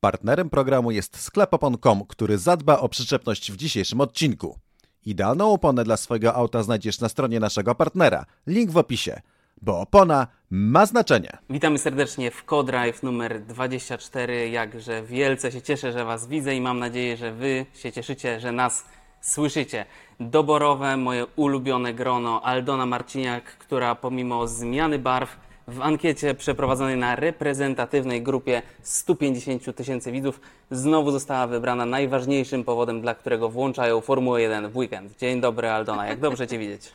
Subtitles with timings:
[0.00, 4.58] Partnerem programu jest sklep opon.com, który zadba o przyczepność w dzisiejszym odcinku.
[5.06, 8.24] Idealną oponę dla swojego auta znajdziesz na stronie naszego partnera.
[8.46, 9.20] Link w opisie,
[9.62, 11.38] bo opona ma znaczenie.
[11.50, 14.50] Witamy serdecznie w CoDrive numer 24.
[14.50, 18.52] Jakże wielce się cieszę, że Was widzę i mam nadzieję, że Wy się cieszycie, że
[18.52, 18.84] nas
[19.20, 19.86] słyszycie.
[20.20, 28.22] Doborowe, moje ulubione grono Aldona Marciniak, która pomimo zmiany barw w ankiecie przeprowadzonej na reprezentatywnej
[28.22, 30.40] grupie 150 tysięcy widzów
[30.70, 35.18] znowu została wybrana najważniejszym powodem, dla którego włączają Formułę 1 w weekend.
[35.18, 36.92] Dzień dobry Aldona, jak dobrze Cię widzieć.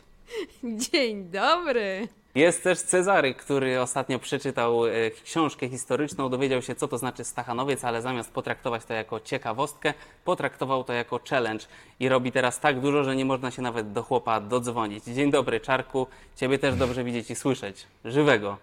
[0.92, 2.08] Dzień dobry.
[2.34, 4.90] Jest też Cezary, który ostatnio przeczytał e,
[5.24, 10.84] książkę historyczną, dowiedział się, co to znaczy Stachanowiec, ale zamiast potraktować to jako ciekawostkę, potraktował
[10.84, 11.64] to jako challenge
[12.00, 15.04] i robi teraz tak dużo, że nie można się nawet do chłopa dodzwonić.
[15.04, 16.06] Dzień dobry, Czarku.
[16.36, 17.86] Ciebie też dobrze widzieć i słyszeć.
[18.04, 18.56] Żywego.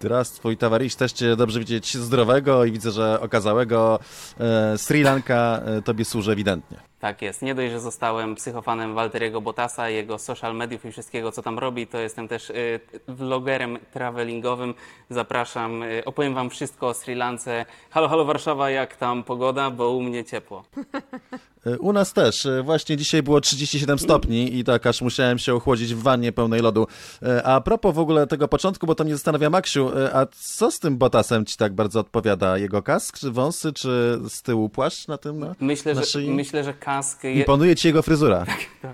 [0.00, 3.98] Zdrawstwój, towarzysz, też Cię dobrze widzieć zdrowego i widzę, że okazałego.
[4.40, 6.87] E, Sri Lanka e, Tobie służy ewidentnie.
[7.00, 7.42] Tak jest.
[7.42, 11.86] Nie dość, że zostałem psychofanem Walteriego Bottasa, jego social mediów i wszystkiego, co tam robi,
[11.86, 14.74] to jestem też y, vlogerem travelingowym.
[15.10, 17.66] Zapraszam, y, opowiem Wam wszystko o Sri Lance.
[17.90, 19.70] Halo, halo Warszawa, jak tam pogoda?
[19.70, 20.64] Bo u mnie ciepło.
[21.66, 22.46] E, U nas też.
[22.46, 26.60] E, Właśnie dzisiaj było 37 stopni i tak aż musiałem się ochłodzić w wannie pełnej
[26.60, 26.86] lodu.
[27.22, 30.78] E, A propos w ogóle tego początku, bo to mnie zastanawia, Maksiu, a co z
[30.78, 32.58] tym Botasem ci tak bardzo odpowiada?
[32.58, 35.38] Jego kask, czy wąsy, czy z tyłu płaszcz na tym?
[35.38, 37.24] Na, Myślę, na że, myślę, że kask...
[37.24, 37.32] Je...
[37.34, 38.44] Imponuje ci jego fryzura.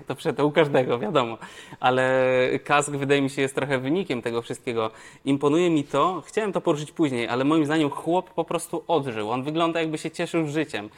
[0.07, 1.37] To, prze- to u każdego, wiadomo.
[1.79, 2.29] Ale
[2.63, 4.91] kask wydaje mi się jest trochę wynikiem tego wszystkiego.
[5.25, 9.29] Imponuje mi to, chciałem to poruszyć później, ale moim zdaniem chłop po prostu odżył.
[9.31, 10.89] On wygląda jakby się cieszył życiem.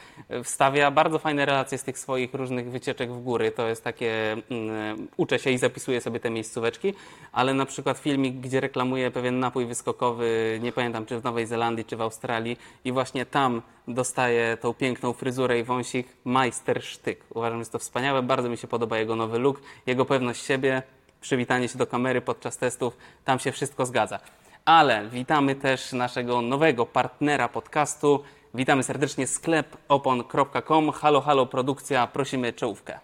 [0.44, 3.50] Wstawia bardzo fajne relacje z tych swoich różnych wycieczek w góry.
[3.50, 6.94] To jest takie, mm, uczę się i zapisuję sobie te miejscóweczki,
[7.32, 11.84] ale na przykład filmik, gdzie reklamuje pewien napój wyskokowy, nie pamiętam czy w Nowej Zelandii,
[11.84, 17.24] czy w Australii i właśnie tam dostaje tą piękną fryzurę i wąsik majstersztyk.
[17.34, 20.82] Uważam, że jest to wspaniałe, bardzo mi się podoba jego nowy look, jego pewność siebie,
[21.20, 24.18] przywitanie się do kamery podczas testów, tam się wszystko zgadza.
[24.64, 28.22] Ale witamy też naszego nowego partnera podcastu.
[28.54, 30.90] Witamy serdecznie sklep opon.com.
[30.92, 32.98] Halo, halo produkcja, prosimy czołówkę.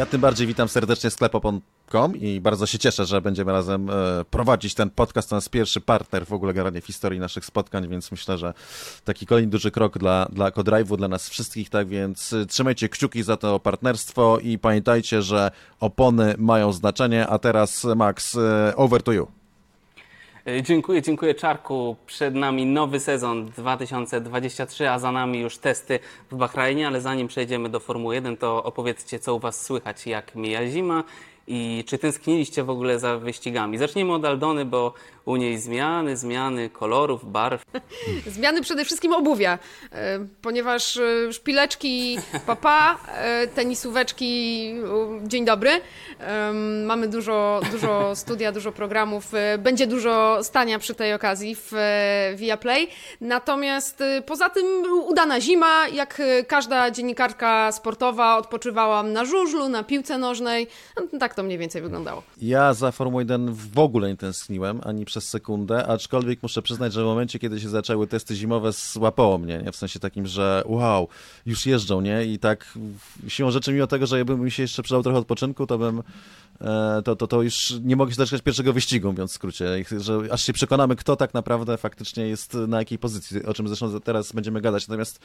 [0.00, 3.94] Ja tym bardziej witam serdecznie sklep opon.com i bardzo się cieszę, że będziemy razem e,
[4.30, 5.30] prowadzić ten podcast.
[5.30, 8.54] To jest pierwszy partner w ogóle generalnie w historii naszych spotkań, więc myślę, że
[9.04, 13.22] taki kolejny duży krok dla, dla CoDrive'u, dla nas wszystkich, tak więc e, trzymajcie kciuki
[13.22, 15.50] za to partnerstwo i pamiętajcie, że
[15.80, 19.39] opony mają znaczenie, a teraz Max, e, over to you.
[20.46, 21.96] E, Dziękuję, dziękuję Czarku.
[22.06, 25.98] Przed nami nowy sezon 2023, a za nami już testy
[26.30, 30.34] w Bahrajnie, ale zanim przejdziemy do Formuły 1, to opowiedzcie, co u Was słychać, jak
[30.34, 31.04] mija zima
[31.46, 33.78] i czy tęskniliście w ogóle za wyścigami.
[33.78, 34.94] Zacznijmy od Aldony, bo
[35.24, 37.62] u niej zmiany, zmiany kolorów, barw.
[38.26, 39.58] Zmiany przede wszystkim obuwia,
[39.92, 44.74] e, ponieważ e, szpileczki papa, e, tenisóweczki
[45.24, 45.70] dzień dobry.
[46.86, 49.32] Mamy dużo, dużo studia, dużo programów.
[49.58, 52.88] Będzie dużo stania przy tej okazji w e, Viaplay.
[53.20, 54.64] Natomiast poza tym
[55.06, 60.66] udana zima, jak każda dziennikarka sportowa, odpoczywałam na żużlu, na piłce nożnej.
[60.96, 62.22] No, Tak to mniej więcej wyglądało.
[62.42, 67.02] Ja za Formułą 1 w ogóle nie tęskniłem, ani przez sekundę, aczkolwiek muszę przyznać, że
[67.02, 69.72] w momencie, kiedy się zaczęły testy zimowe, złapało mnie, nie?
[69.72, 71.08] w sensie takim, że wow,
[71.46, 72.24] już jeżdżą, nie?
[72.24, 72.78] I tak
[73.28, 76.02] siłą rzeczy, mimo tego, że jakby mi się jeszcze przydał trochę odpoczynku, to bym
[76.60, 80.18] e, to, to, to już nie mogę się doczekać pierwszego wyścigu, mówiąc w skrócie, że
[80.30, 84.32] aż się przekonamy, kto tak naprawdę faktycznie jest na jakiej pozycji, o czym zresztą teraz
[84.32, 84.88] będziemy gadać.
[84.88, 85.20] Natomiast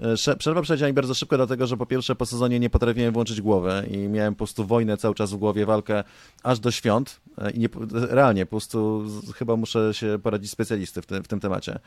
[0.00, 3.40] e, przerwa przejdzie mi bardzo szybko, dlatego że po pierwsze po sezonie nie potrafiłem włączyć
[3.40, 6.04] głowy i miałem po prostu wojnę cały czas w głowie, walkę
[6.42, 11.06] aż do świąt e, i nie, realnie po prostu chyba muszę się poradzić specjalisty w
[11.06, 11.78] tym, w tym temacie.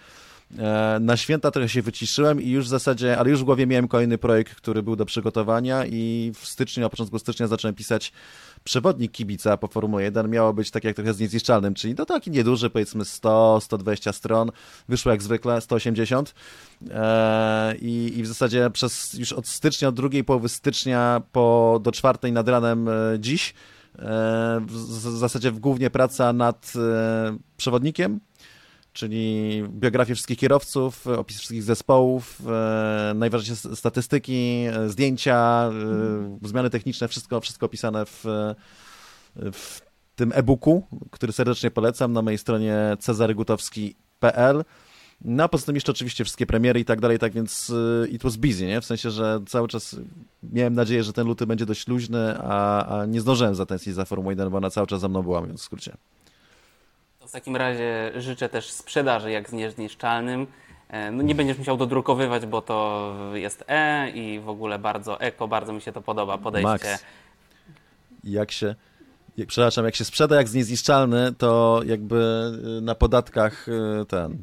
[0.58, 3.88] E, Na święta trochę się wyciszyłem i już w zasadzie, ale już w głowie miałem
[3.88, 8.14] kolejny projekt, który był do przygotowania i w styczniu, na początku stycznia zacząłem pisać
[8.64, 10.30] przewodnik kibica po Formule 1.
[10.30, 14.52] Miało być tak jak trochę z niezniszczalnym, czyli no taki nieduży, powiedzmy 100, 120 stron.
[14.90, 16.34] Wyszło jak zwykle 180
[16.92, 21.92] e, i, i w zasadzie przez już od stycznia, od drugiej połowy stycznia po, do
[21.92, 23.54] czwartej nad ranem e, dziś
[23.96, 28.20] w, w zasadzie głównie praca nad e, przewodnikiem,
[28.94, 35.70] czyli biografię wszystkich kierowców, e, opis wszystkich zespołów, e, najważniejsze statystyki, e, zdjęcia,
[36.44, 38.56] e, zmiany techniczne, wszystko, wszystko opisane w, e,
[39.52, 39.82] w
[40.16, 44.64] tym e-booku, który serdecznie polecam na mojej stronie cezarygutowski.pl.
[45.24, 48.24] No a poza tym jeszcze oczywiście wszystkie premiery i tak dalej, tak więc y, it
[48.24, 48.82] was busy, nie?
[48.82, 49.96] W sensie, że cały czas
[50.44, 54.30] miałem nadzieję, że ten luty będzie dość luźny, a, a nie zdążyłem zatęsknić za Formułą
[54.30, 55.94] 1, bo ona cały czas za mną była, mówiąc w skrócie.
[57.28, 60.48] W takim razie życzę też sprzedaży jak z niezniszczalnym.
[60.90, 65.48] E, no nie będziesz musiał dodrukowywać, bo to jest E i w ogóle bardzo eko,
[65.48, 66.70] bardzo mi się to podoba podejście.
[66.70, 67.04] Max,
[68.24, 68.76] jak się,
[69.38, 72.16] jak, przepraszam, jak się sprzeda jak z niezniszczalny, to jakby
[72.78, 74.38] y, na podatkach y, ten,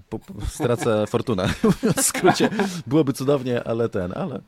[0.49, 1.49] stracę fortunę.
[1.97, 2.49] w skrócie
[2.87, 4.41] byłoby cudownie, ale ten, ale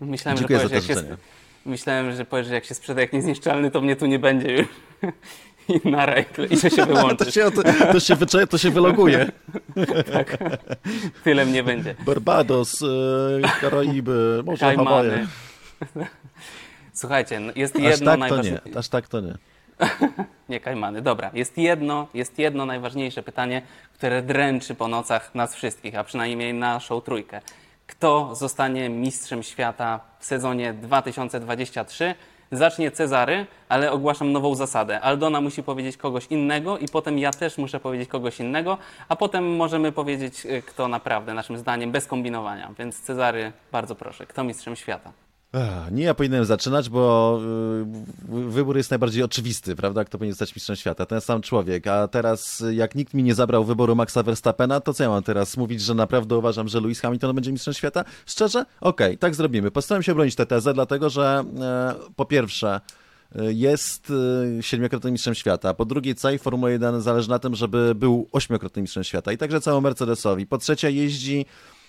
[0.00, 1.16] Myślałem, dziękuję że za to powiesz, jak się,
[1.66, 4.66] myślałem, że powiesz, że jak się sprzeda jak niezniszczalny, to mnie tu nie będzie już.
[5.84, 7.32] I na rajtle, i że się To wyłączy.
[7.32, 7.62] się, to,
[7.92, 9.32] to się, wycze, to się wyloguje.
[11.24, 11.94] Tyle mnie będzie.
[12.06, 12.86] Barbados, y,
[13.60, 15.26] Karaiby, może Kajmany.
[15.94, 16.08] Hawaje.
[16.92, 18.78] Słuchajcie, no, jest jedno tak to nie, najważniejsze.
[18.78, 19.34] aż tak to nie.
[20.48, 21.30] Nie, Kajmany, dobra.
[21.34, 23.62] Jest jedno, jest jedno najważniejsze pytanie,
[23.94, 27.40] które dręczy po nocach nas wszystkich, a przynajmniej naszą trójkę.
[27.86, 32.14] Kto zostanie mistrzem świata w sezonie 2023?
[32.52, 35.00] Zacznie Cezary, ale ogłaszam nową zasadę.
[35.00, 38.78] Aldona musi powiedzieć kogoś innego i potem ja też muszę powiedzieć kogoś innego,
[39.08, 42.70] a potem możemy powiedzieć, y, kto naprawdę, naszym zdaniem, bez kombinowania.
[42.78, 45.25] Więc Cezary, bardzo proszę, kto mistrzem świata?
[45.92, 47.40] Nie ja powinienem zaczynać, bo
[48.28, 50.04] y, wybór jest najbardziej oczywisty, prawda?
[50.04, 51.06] Kto powinien zostać mistrzem świata?
[51.06, 51.86] Ten sam człowiek.
[51.86, 55.56] A teraz, jak nikt mi nie zabrał wyboru Maxa Verstappena, to co ja mam teraz
[55.56, 58.04] mówić, że naprawdę uważam, że Lewis Hamilton będzie mistrzem świata?
[58.26, 58.64] Szczerze?
[58.80, 59.70] Okej, tak zrobimy.
[59.70, 62.80] Postaram się bronić tę tezę, dlatego że e, po pierwsze,
[63.40, 64.12] y, jest
[64.58, 65.74] y, siedmiokrotnym mistrzem świata.
[65.74, 69.60] Po drugie, całej Formuły 1 zależy na tym, żeby był ośmiokrotnym mistrzem świata i także
[69.60, 70.46] całemu Mercedesowi.
[70.46, 71.46] Po trzecie, jeździ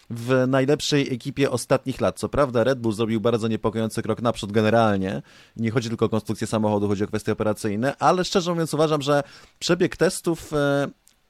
[0.10, 2.20] w najlepszej ekipie ostatnich lat.
[2.20, 5.22] Co prawda Red Bull zrobił bardzo niepokojący krok naprzód generalnie.
[5.56, 9.24] Nie chodzi tylko o konstrukcję samochodu, chodzi o kwestie operacyjne, ale szczerze mówiąc uważam, że
[9.60, 10.88] przebieg testów e,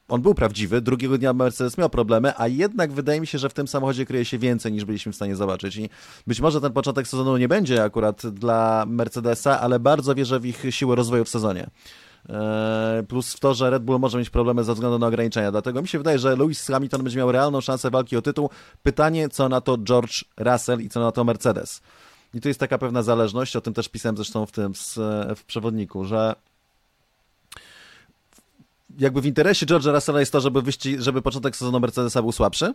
[0.08, 3.54] on był prawdziwy, drugiego dnia Mercedes miał problemy, a jednak wydaje mi się, że w
[3.54, 5.90] tym samochodzie kryje się więcej niż byliśmy w stanie zobaczyć i
[6.26, 10.64] być może ten początek sezonu nie będzie akurat dla Mercedesa, ale bardzo wierzę w ich
[10.70, 11.70] siłę rozwoju w sezonie.
[12.28, 15.50] E, Plus w to, że Red Bull może mieć problemy ze względu na ograniczenia.
[15.50, 18.50] Dlatego mi się wydaje, że Lewis Hamilton będzie miał realną szansę walki o tytuł.
[18.82, 21.80] Pytanie, co na to George Russell i co na to Mercedes.
[22.34, 24.72] I tu jest taka pewna zależność, o tym też pisałem zresztą w tym
[25.36, 26.34] w przewodniku, że
[28.98, 32.74] jakby w interesie George'a Russella jest to, żeby, wyści- żeby początek sezonu Mercedesa był słabszy.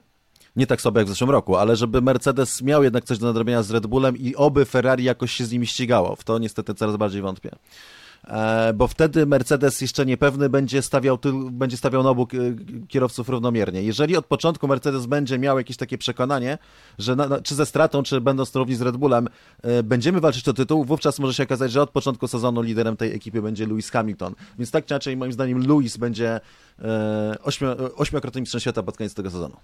[0.56, 3.64] Nie tak słabo jak w zeszłym roku, ale żeby Mercedes miał jednak coś do nadrobienia
[3.64, 6.16] z Red Bullem i oby Ferrari jakoś się z nimi ścigało.
[6.16, 7.52] W to niestety coraz bardziej wątpię.
[8.28, 11.20] E, bo wtedy Mercedes jeszcze niepewny będzie stawiał,
[11.52, 12.38] będzie stawiał na bok e,
[12.88, 13.84] kierowców równomiernie.
[13.84, 16.58] Jeżeli od początku Mercedes będzie miał jakieś takie przekonanie,
[16.98, 19.28] że na, czy ze stratą, czy będąc równi z Red Bullem,
[19.62, 23.16] e, będziemy walczyć o tytuł, wówczas może się okazać, że od początku sezonu liderem tej
[23.16, 24.36] ekipy będzie Lewis Hamilton.
[24.58, 26.40] Więc tak czy inaczej, moim zdaniem, Lewis będzie
[27.44, 29.56] ośmio, ośmiokrotnym mistrzem świata pod koniec tego sezonu.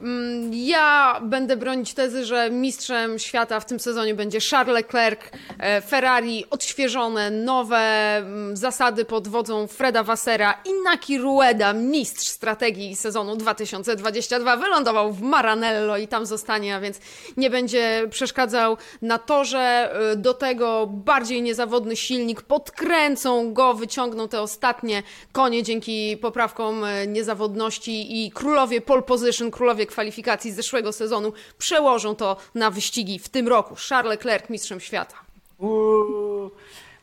[0.00, 5.20] Mm, Ja będę bronić tezy, że mistrzem świata w tym sezonie będzie Charles Leclerc,
[5.58, 7.76] e, Ferrari odświeżone, nowe
[8.16, 15.22] mm, zasady pod wodzą Freda Wassera i Naki Rueda, mistrz strategii sezonu 2022, wylądował w
[15.22, 16.98] Maranello i tam zostanie, a więc
[17.36, 19.90] nie będzie przeszkadzał na torze.
[20.12, 25.02] E, Do tego bardziej niezawodny silnik, podkręcą go, wyciągną te ostatnie
[25.32, 32.14] konie dzięki poprawkom e, niezawodności i królowie pole position, królowie kwalifikacji z zeszłego sezonu przełożą
[32.14, 33.74] to na wyścigi w tym roku.
[33.88, 35.14] Charles Leclerc mistrzem świata.
[35.58, 36.50] Uuu.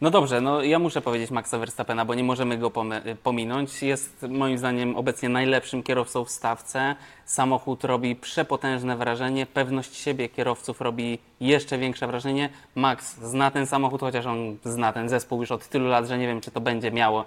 [0.02, 2.72] No dobrze, no ja muszę powiedzieć Maxa Verstappena, bo nie możemy go
[3.24, 3.84] pominąć.
[3.84, 6.96] Jest moim zdaniem obecnie najlepszym kierowcą w stawce.
[7.26, 12.50] Samochód robi przepotężne wrażenie, pewność siebie kierowców robi jeszcze większe wrażenie.
[12.76, 16.28] Max zna ten samochód, chociaż on zna ten zespół już od tylu lat, że nie
[16.28, 17.26] wiem, czy to będzie miało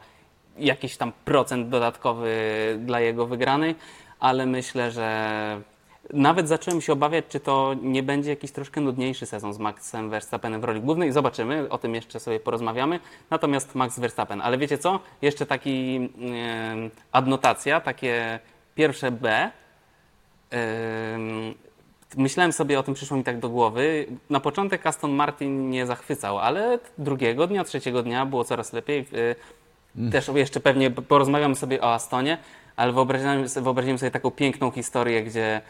[0.58, 2.30] jakiś tam procent dodatkowy
[2.78, 3.75] dla jego wygranej,
[4.21, 5.61] ale myślę, że
[6.12, 10.61] nawet zacząłem się obawiać, czy to nie będzie jakiś troszkę nudniejszy sezon z Maxem Verstappenem
[10.61, 11.12] w roli głównej.
[11.12, 13.00] Zobaczymy, o tym jeszcze sobie porozmawiamy.
[13.30, 14.40] Natomiast Max Verstappen.
[14.40, 15.00] Ale wiecie co?
[15.23, 16.09] Jeszcze taki
[17.12, 18.38] adnotacja, takie
[18.75, 19.50] pierwsze B.
[22.16, 24.06] Myślałem sobie o tym, przyszło mi tak do głowy.
[24.30, 29.06] Na początek Aston Martin nie zachwycał, ale drugiego dnia, trzeciego dnia było coraz lepiej.
[30.12, 32.38] Też jeszcze pewnie porozmawiamy sobie o Astonie,
[32.76, 35.60] ale wyobraziłem, wyobraziłem sobie taką piękną historię, gdzie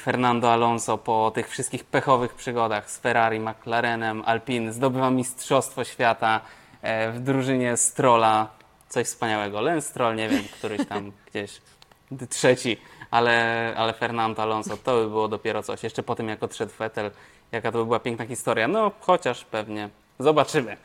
[0.00, 6.40] Fernando Alonso po tych wszystkich pechowych przygodach z Ferrari, McLarenem, Alpine zdobywa Mistrzostwo Świata
[6.82, 8.48] e, w drużynie Strolla.
[8.88, 9.60] Coś wspaniałego.
[9.60, 11.60] Lance Stroll, nie wiem, któryś tam gdzieś
[12.28, 12.76] trzeci,
[13.10, 15.82] ale, ale Fernando Alonso, to by było dopiero coś.
[15.82, 17.10] Jeszcze po tym, jak odszedł Vettel,
[17.52, 18.68] jaka to by była piękna historia.
[18.68, 19.88] No, chociaż pewnie.
[20.18, 20.76] Zobaczymy.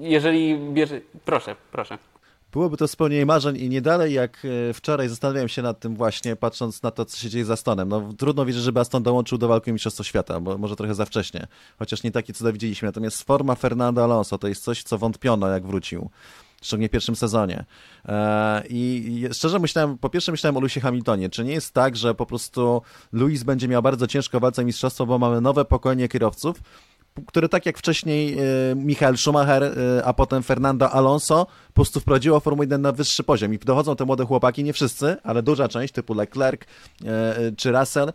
[0.00, 1.00] Jeżeli bierze...
[1.24, 1.98] Proszę, proszę.
[2.52, 6.36] Byłoby to spełnienie marzeń i nie dalej jak e, wczoraj zastanawiałem się nad tym właśnie,
[6.36, 7.88] patrząc na to, co się dzieje za Astonem.
[7.88, 11.04] No, trudno wierzyć, żeby Aston dołączył do walki o Mistrzostwo Świata, bo może trochę za
[11.04, 11.46] wcześnie,
[11.78, 12.88] chociaż nie takie cuda widzieliśmy.
[12.88, 16.10] Natomiast forma Fernando Alonso to jest coś, co wątpiono, jak wrócił
[16.62, 17.64] szczególnie w pierwszym sezonie.
[18.04, 21.30] E, I szczerze myślałem, po pierwsze myślałem o Lucie Hamiltonie.
[21.30, 25.18] Czy nie jest tak, że po prostu Luis będzie miał bardzo ciężko walce mistrzostwo, bo
[25.18, 26.60] mamy nowe pokolenie kierowców,
[27.26, 28.42] które tak jak wcześniej e,
[28.76, 33.54] Michael Schumacher, e, a potem Fernando Alonso, po prostu wprowadziło Formułę 1 na wyższy poziom.
[33.54, 36.60] I dochodzą te młode chłopaki, nie wszyscy, ale duża część, typu Leclerc
[37.56, 38.12] czy Russell,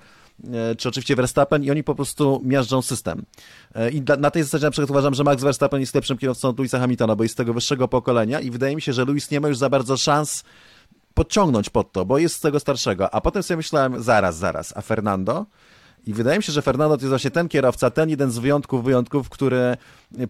[0.77, 3.25] czy oczywiście Verstappen i oni po prostu miażdżą system.
[3.91, 6.79] I na tej zasadzie na przykład uważam, że Max Verstappen jest lepszym kierowcą od Louisa
[6.79, 9.47] Hamiltona, bo jest z tego wyższego pokolenia i wydaje mi się, że Louis nie ma
[9.47, 10.43] już za bardzo szans
[11.13, 13.13] podciągnąć pod to, bo jest z tego starszego.
[13.13, 15.45] A potem sobie myślałem, zaraz, zaraz, a Fernando?
[16.05, 18.83] I wydaje mi się, że Fernando to jest właśnie ten kierowca, ten jeden z wyjątków
[18.83, 19.77] wyjątków, który e,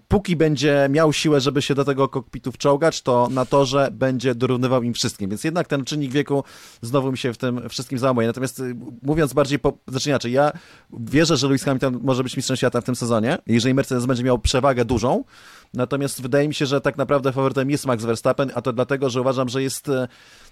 [0.08, 4.84] póki będzie miał siłę, żeby się do tego kokpitu wczołgać, to na torze będzie dorównywał
[4.84, 5.30] im wszystkim.
[5.30, 6.44] Więc jednak ten czynnik wieku
[6.82, 8.27] znowu mi się w tym wszystkim załamuje.
[8.27, 8.63] Natomiast e,
[9.01, 10.51] mówiąc bardziej, po, znaczy inaczej, ja
[11.00, 14.39] wierzę, że Lewis Hamilton może być mistrzem świata w tym sezonie, jeżeli Mercedes będzie miał
[14.39, 15.24] przewagę dużą,
[15.74, 19.22] Natomiast wydaje mi się, że tak naprawdę faworytem jest Max Verstappen, a to dlatego, że
[19.22, 20.08] uważam, że jest, e,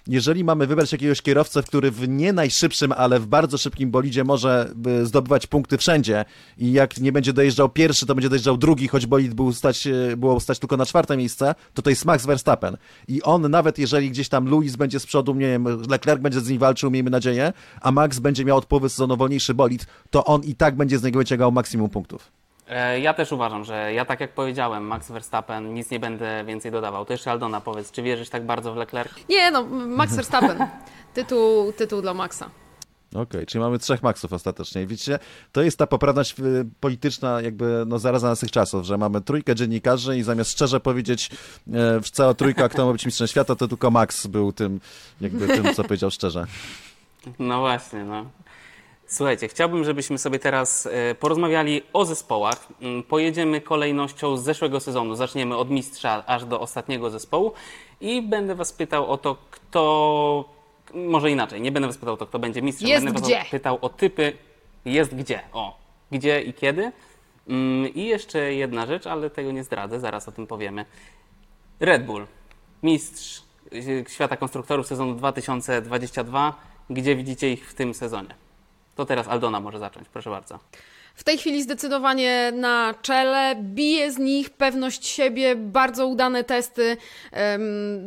[0.06, 4.72] jeżeli mamy wybrać jakiegoś kierowcę, który w nie najszybszym, ale w bardzo szybkim bolidzie może
[4.86, 6.24] e, zdobywać punkty wszędzie
[6.58, 10.16] i jak nie będzie dojeżdżał pierwszy, to będzie dojeżdżał drugi, choć bolid był stać, e,
[10.16, 12.76] było stać tylko na czwarte miejsce, to to jest Max Verstappen.
[13.08, 16.48] I on nawet jeżeli gdzieś tam Luis będzie z przodu, nie wiem, Leclerc będzie z
[16.48, 20.42] nim walczył, miejmy nadzieję, a Max będzie miał od połowy sezonu wolniejszy bolid, to on
[20.42, 22.41] i tak będzie z niego wyciągał maksimum punktów.
[22.72, 26.72] E, ja też uważam, że ja tak jak powiedziałem, Max Verstappen, nic nie będę więcej
[26.72, 27.04] dodawał.
[27.04, 29.12] To jeszcze Aldona powiedz, czy wierzysz tak bardzo w Leclerc?
[29.28, 30.66] Nie, no, Max Verstappen.
[31.14, 32.50] tytuł, tytuł dla Maxa.
[33.10, 34.86] Okej, okay, czyli mamy trzech maksów ostatecznie.
[34.86, 35.18] Widzicie,
[35.52, 39.54] to jest ta poprawność y, polityczna jakby no zaraz za naszych czasów, że mamy trójkę
[39.54, 41.30] dziennikarzy i zamiast szczerze powiedzieć
[41.72, 44.80] e, cała trójka, kto ma być mistrzem świata, to tylko Max był tym,
[45.20, 46.46] jakby tym, co powiedział szczerze.
[47.38, 48.26] No właśnie, no.
[49.12, 52.68] Słuchajcie, chciałbym, żebyśmy sobie teraz e, porozmawiali o zespołach.
[52.82, 55.14] Mm, pojedziemy kolejnością z zeszłego sezonu.
[55.14, 57.52] Zaczniemy od mistrza aż do ostatniego zespołu
[58.00, 60.44] i będę Was pytał o to, kto.
[60.94, 62.88] Może inaczej, nie będę Was pytał o to, kto będzie mistrzem.
[62.88, 63.38] Jest będę gdzie.
[63.38, 64.32] Was pytał o typy.
[64.84, 65.40] Jest gdzie.
[65.52, 65.78] O,
[66.12, 66.92] gdzie i kiedy.
[67.48, 70.84] Mm, I jeszcze jedna rzecz, ale tego nie zdradzę, zaraz o tym powiemy.
[71.80, 72.26] Red Bull,
[72.82, 73.42] mistrz
[73.72, 76.54] e, świata konstruktorów sezonu 2022.
[76.90, 78.34] Gdzie widzicie ich w tym sezonie?
[78.96, 80.58] To teraz Aldona może zacząć, proszę bardzo.
[81.14, 86.96] W tej chwili zdecydowanie na czele, bije z nich pewność siebie, bardzo udane testy.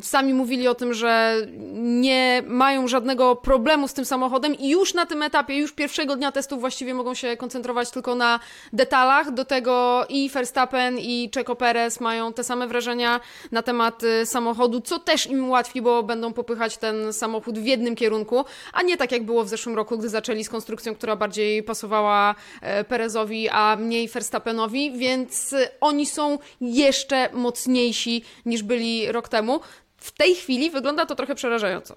[0.01, 1.35] Sami mówili o tym, że
[1.73, 6.31] nie mają żadnego problemu z tym samochodem i już na tym etapie, już pierwszego dnia
[6.31, 8.39] testów właściwie mogą się koncentrować tylko na
[8.73, 9.31] detalach.
[9.31, 13.19] Do tego i Verstappen i Checo Perez mają te same wrażenia
[13.51, 17.95] na temat y, samochodu, co też im ułatwi, bo będą popychać ten samochód w jednym
[17.95, 21.63] kierunku, a nie tak jak było w zeszłym roku, gdy zaczęli z konstrukcją, która bardziej
[21.63, 29.59] pasowała e, Perezowi, a mniej Verstappenowi, więc oni są jeszcze mocniejsi niż byli rok temu.
[29.97, 31.95] W tej chwili wygląda to trochę przerażająco.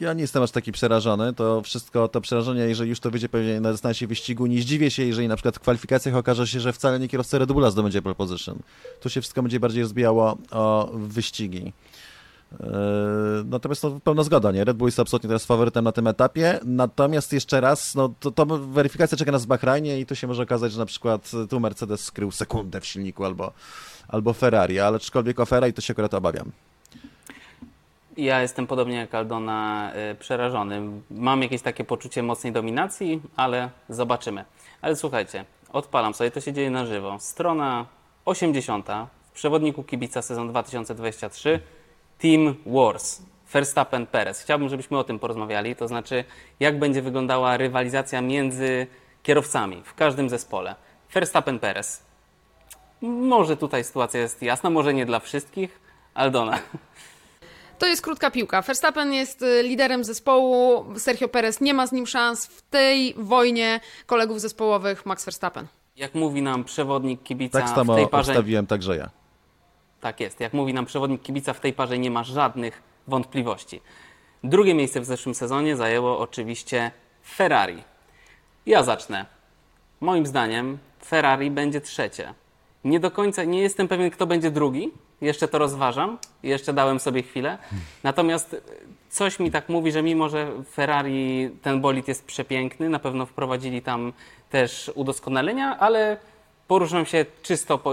[0.00, 1.34] Ja nie jestem aż taki przerażony.
[1.34, 5.04] To wszystko, to przerażenie, jeżeli już to wyjdzie pewnie na dystansie wyścigu, nie zdziwię się,
[5.04, 8.14] jeżeli na przykład w kwalifikacjach okaże się, że wcale nie kierowca Red Bulla zdobędzie pole
[8.14, 8.58] position.
[9.00, 11.72] Tu się wszystko będzie bardziej rozbijało o wyścigi.
[12.60, 14.64] Yy, natomiast to pełna zgoda, nie?
[14.64, 16.60] Red Bull jest absolutnie teraz faworytem na tym etapie.
[16.64, 20.42] Natomiast jeszcze raz, no to, to weryfikacja czeka nas w Bahrajnie i to się może
[20.42, 23.52] okazać, że na przykład tu Mercedes skrył sekundę w silniku albo,
[24.08, 26.52] albo Ferrari, ale aczkolwiek o Ferrari to się akurat obawiam.
[28.16, 30.82] Ja jestem podobnie jak Aldona yy, przerażony.
[31.10, 34.44] Mam jakieś takie poczucie mocnej dominacji, ale zobaczymy.
[34.82, 37.16] Ale słuchajcie, odpalam sobie, to się dzieje na żywo.
[37.20, 37.86] Strona
[38.24, 38.88] 80
[39.30, 41.60] w przewodniku kibica sezon 2023
[42.24, 43.22] Team Wars.
[43.52, 44.40] Verstappen Perez.
[44.40, 46.24] Chciałbym, żebyśmy o tym porozmawiali, to znaczy
[46.60, 48.86] jak będzie wyglądała rywalizacja między
[49.22, 50.74] kierowcami w każdym zespole.
[51.12, 52.02] Verstappen Perez.
[53.00, 55.80] Może tutaj sytuacja jest jasna, może nie dla wszystkich.
[56.14, 56.58] Aldona.
[57.78, 58.62] To jest krótka piłka.
[58.62, 62.46] Verstappen jest y, liderem zespołu, Sergio Perez nie ma z nim szans.
[62.46, 65.66] W tej wojnie kolegów zespołowych Max Verstappen.
[65.96, 68.32] Jak mówi nam przewodnik kibica tak samo w tej parze...
[68.32, 69.23] obstawiłem także ja.
[70.04, 70.40] Tak jest.
[70.40, 73.80] Jak mówi nam przewodnik kibica, w tej parze nie ma żadnych wątpliwości.
[74.42, 76.90] Drugie miejsce w zeszłym sezonie zajęło oczywiście
[77.26, 77.82] Ferrari.
[78.66, 79.26] Ja zacznę.
[80.00, 82.34] Moim zdaniem Ferrari będzie trzecie.
[82.84, 84.90] Nie do końca, nie jestem pewien, kto będzie drugi.
[85.20, 86.18] Jeszcze to rozważam.
[86.42, 87.58] Jeszcze dałem sobie chwilę.
[88.02, 88.56] Natomiast
[89.08, 93.82] coś mi tak mówi, że mimo, że Ferrari ten bolid jest przepiękny, na pewno wprowadzili
[93.82, 94.12] tam
[94.50, 96.16] też udoskonalenia, ale
[96.68, 97.92] poruszam się czysto po,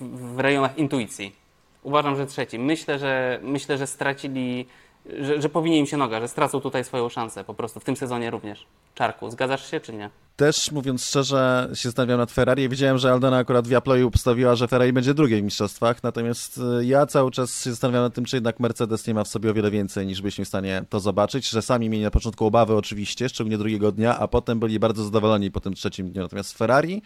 [0.00, 1.36] w rejonach intuicji.
[1.82, 2.58] Uważam, że trzeci.
[2.58, 4.66] Myślę, że, myślę, że stracili,
[5.06, 7.96] że, że powinien im się noga, że stracą tutaj swoją szansę po prostu w tym
[7.96, 8.66] sezonie również.
[8.94, 10.10] Czarku, zgadzasz się czy nie?
[10.36, 12.68] Też, mówiąc szczerze, się zastanawiam nad Ferrari.
[12.68, 16.84] Widziałem, że Aldona akurat w Japloju postawiła, że Ferrari będzie drugie w mistrzostwach, natomiast y,
[16.84, 19.54] ja cały czas się zastanawiam nad tym, czy jednak Mercedes nie ma w sobie o
[19.54, 23.28] wiele więcej, niż byliśmy w stanie to zobaczyć, że sami mieli na początku obawy oczywiście,
[23.28, 26.22] szczególnie drugiego dnia, a potem byli bardzo zadowoleni po tym trzecim dniu.
[26.22, 27.02] Natomiast Ferrari,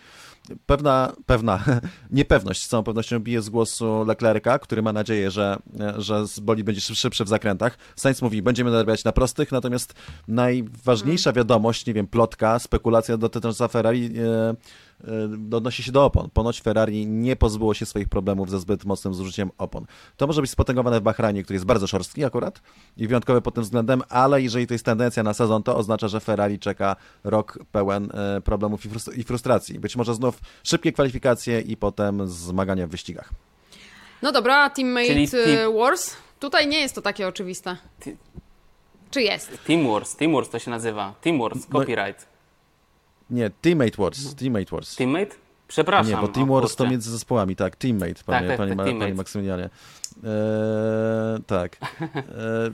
[0.67, 1.65] pewna, pewna
[2.11, 5.59] niepewność z całą pewnością bije z głosu Leclerca, który ma nadzieję, że,
[5.97, 7.79] że boli będzie szybszy w zakrętach.
[7.97, 9.95] Sainz mówi, będziemy narabiać na prostych, natomiast
[10.29, 14.55] najważniejsza wiadomość, nie wiem, plotka, spekulacja dotycząca Ferrari e,
[15.53, 16.31] e, odnosi się do opon.
[16.35, 19.87] Ponoć Ferrari nie pozbyło się swoich problemów ze zbyt mocnym zużyciem opon.
[20.17, 22.61] To może być spotęgowane w Bahrajnie, który jest bardzo szorstki akurat
[22.97, 26.21] i wyjątkowy pod tym względem, ale jeżeli to jest tendencja na sezon, to oznacza, że
[26.21, 28.81] Ferrari czeka rok pełen e, problemów
[29.17, 29.81] i frustracji.
[29.81, 33.31] Być może znów szybkie kwalifikacje i potem zmagania w wyścigach.
[34.23, 35.29] No dobra, Teammate Czyli
[35.79, 36.17] Wars.
[36.41, 37.77] Tutaj nie jest to takie oczywiste.
[39.11, 39.65] Czy jest?
[39.67, 41.15] Team Wars, Team Wars to się nazywa.
[41.21, 42.28] Team Wars, no copyright.
[43.31, 44.35] Nie, Teammate Wars.
[44.35, 44.97] Teammate Wars.
[44.97, 45.37] Teammate?
[45.69, 46.13] Przepraszam.
[46.13, 47.77] Nie, bo Team Wars to między zespołami, tak.
[47.77, 49.65] Teammate, panie, tak, tak, panie, tak, panie, panie Maksymilianie.
[49.65, 51.77] Eee, tak.
[52.01, 52.73] Eee,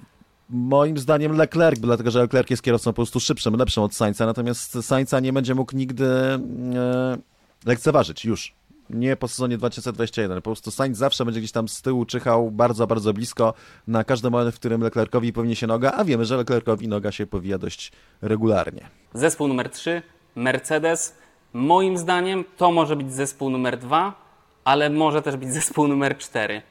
[0.50, 4.84] moim zdaniem Leclerc, dlatego że Leclerc jest kierowcą po prostu szybszym, lepszym od Sainza, natomiast
[4.84, 6.38] Sainza nie będzie mógł nigdy e,
[7.66, 8.54] lekceważyć już.
[8.90, 10.36] Nie po sezonie 2021.
[10.38, 13.54] Po prostu Sainz zawsze będzie gdzieś tam z tyłu czyhał bardzo, bardzo blisko
[13.86, 17.26] na każdy moment, w którym Leclercowi powinien się noga, a wiemy, że Leclercowi noga się
[17.26, 17.92] powija dość
[18.22, 18.86] regularnie.
[19.14, 20.02] Zespół numer 3
[20.34, 21.18] Mercedes.
[21.52, 24.12] Moim zdaniem to może być zespół numer dwa,
[24.64, 26.62] ale może też być zespół numer cztery.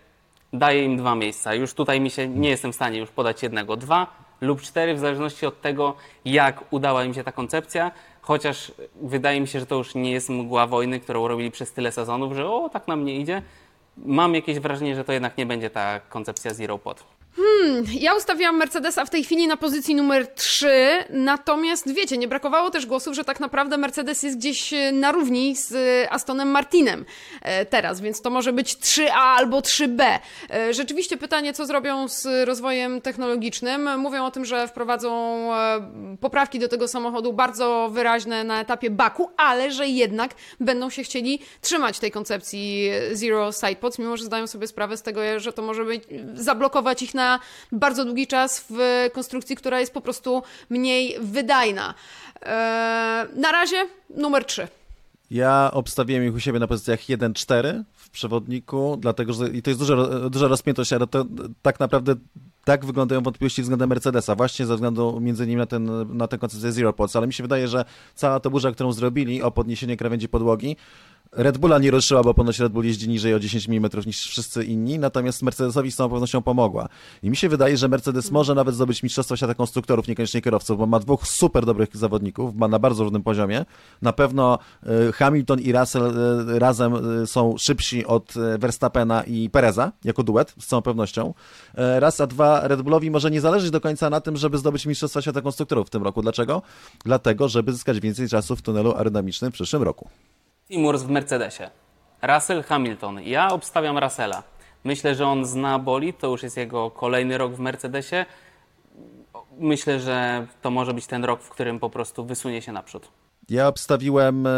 [0.54, 1.54] Daję im dwa miejsca.
[1.54, 3.78] Już tutaj mi się nie jestem w stanie już podać jednego.
[3.78, 4.08] Dwa
[4.42, 7.92] lub cztery, w zależności od tego, jak udała im się ta koncepcja.
[8.22, 11.92] Chociaż wydaje mi się, że to już nie jest mgła wojny, którą robili przez tyle
[11.92, 13.42] sezonów, że o, tak nam nie idzie.
[13.98, 17.04] Mam jakieś wrażenie, że to jednak nie będzie ta koncepcja Zero Pod.
[17.36, 17.53] Hmm,
[18.00, 20.70] ja ustawiłam Mercedesa w tej chwili na pozycji numer 3,
[21.10, 25.56] natomiast wiecie, nie brakowało też głosów, że tak naprawdę Mercedes jest gdzieś e, na równi
[25.56, 27.06] z e, Astonem Martinem
[27.42, 30.20] e, teraz, więc to może być 3A albo 3B.
[30.72, 34.00] Rzeczywiście pytanie, co zrobią z rozwojem technologicznym.
[34.00, 35.14] Mówią o tym, że wprowadzą
[36.22, 41.40] poprawki do tego samochodu bardzo wyraźne na etapie baku, ale że jednak będą się chcieli
[41.62, 45.86] trzymać tej koncepcji Zero Sidepods, mimo że zdają sobie sprawę z tego, że to może
[45.86, 47.40] być zablokować ich na
[47.72, 51.94] bardzo długi czas w konstrukcji, która jest po prostu mniej wydajna.
[52.42, 54.68] Eee, na razie numer 3.
[55.32, 59.80] Ja obstawiłem ich u siebie na pozycjach 1-4 w przewodniku, dlatego że i to jest
[59.80, 59.96] duża,
[60.30, 61.26] duża rozpiętość, ale to
[61.62, 62.16] tak naprawdę
[62.64, 66.72] tak wyglądają wątpliwości względem Mercedesa, właśnie ze względu między innymi na, ten, na tę koncepcję
[66.72, 67.86] Zero Pods, ale mi się wydaje, że
[68.16, 70.78] cała ta burza, którą zrobili o podniesienie krawędzi podłogi,
[71.36, 74.64] Red Bulla nie ruszyła, bo ponoć Red Bull jeździ niżej o 10 mm niż wszyscy
[74.64, 76.90] inni, natomiast Mercedesowi z całą pewnością pomogła.
[77.24, 80.86] I mi się wydaje, że Mercedes może nawet zdobyć Mistrzostwo Świata Konstruktorów, niekoniecznie kierowców, bo
[80.86, 83.66] ma dwóch super dobrych zawodników, ma na bardzo różnym poziomie.
[84.02, 84.60] Na pewno
[85.10, 86.04] y, Hamilton i Russell
[86.50, 91.34] y, razem y, są szybsi od Verstappena i Pereza, jako duet, z całą pewnością.
[91.74, 95.22] Raz, a dwa, Red Bullowi może nie zależeć do końca na tym, żeby zdobyć Mistrzostwo
[95.22, 96.22] Świata Konstruktorów w tym roku.
[96.22, 96.62] Dlaczego?
[97.06, 100.10] Dlatego, żeby zyskać więcej czasu w tunelu aerodynamicznym w przyszłym roku.
[100.68, 101.70] Timurs w Mercedesie.
[102.22, 103.22] Russell Hamilton.
[103.22, 104.44] Ja obstawiam Russella.
[104.84, 108.26] Myślę, że on zna boli, to już jest jego kolejny rok w Mercedesie.
[109.60, 113.08] Myślę, że to może być ten rok, w którym po prostu wysunie się naprzód.
[113.50, 114.52] Ja obstawiłem e,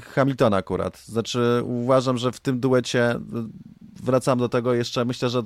[0.00, 0.98] Hamiltona akurat.
[0.98, 3.20] Znaczy uważam, że w tym duecie e,
[4.02, 5.42] wracam do tego jeszcze, myślę, że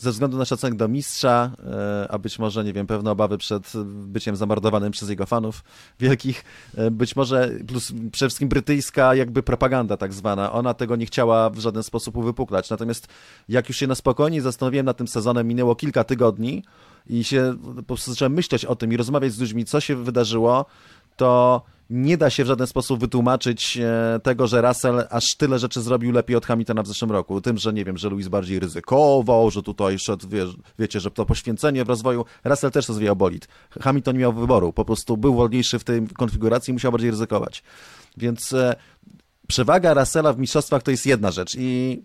[0.00, 3.72] ze względu na szacunek do mistrza, e, a być może, nie wiem, pewne obawy przed
[3.84, 5.64] byciem zamordowanym przez jego fanów
[6.00, 6.44] wielkich,
[6.76, 11.50] e, być może, plus przede wszystkim brytyjska jakby propaganda tak zwana, ona tego nie chciała
[11.50, 12.70] w żaden sposób uwypuklać.
[12.70, 13.08] Natomiast
[13.48, 16.64] jak już się na spokojnie zastanowiłem nad tym sezonem, minęło kilka tygodni
[17.06, 20.66] i się po prostu zacząłem myśleć o tym i rozmawiać z ludźmi, co się wydarzyło,
[21.16, 25.82] to nie da się w żaden sposób wytłumaczyć e, tego, że Russell aż tyle rzeczy
[25.82, 27.40] zrobił lepiej od Hamiltona w zeszłym roku.
[27.40, 30.46] Tym, że nie wiem, że Louis bardziej ryzykował, że tutaj szedł, wie,
[30.78, 32.24] wiecie, że to poświęcenie w rozwoju.
[32.44, 33.48] Russell też rozwijał bolid.
[33.80, 37.62] Hamilton nie miał wyboru, po prostu był wolniejszy w tej konfiguracji i musiał bardziej ryzykować.
[38.16, 38.76] Więc e,
[39.48, 42.02] przewaga Russella w mistrzostwach to jest jedna rzecz i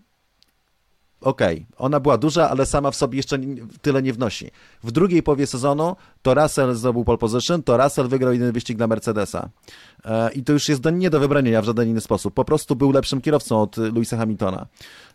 [1.20, 3.38] okej, okay, ona była duża, ale sama w sobie jeszcze
[3.82, 4.50] tyle nie wnosi.
[4.84, 8.86] W drugiej połowie sezonu to Russell zdobył pole position, to Russell wygrał jeden wyścig dla
[8.86, 9.48] Mercedesa.
[10.04, 12.34] E, I to już jest do, nie do wybrania w żaden inny sposób.
[12.34, 14.66] Po prostu był lepszym kierowcą od Louisa Hamiltona.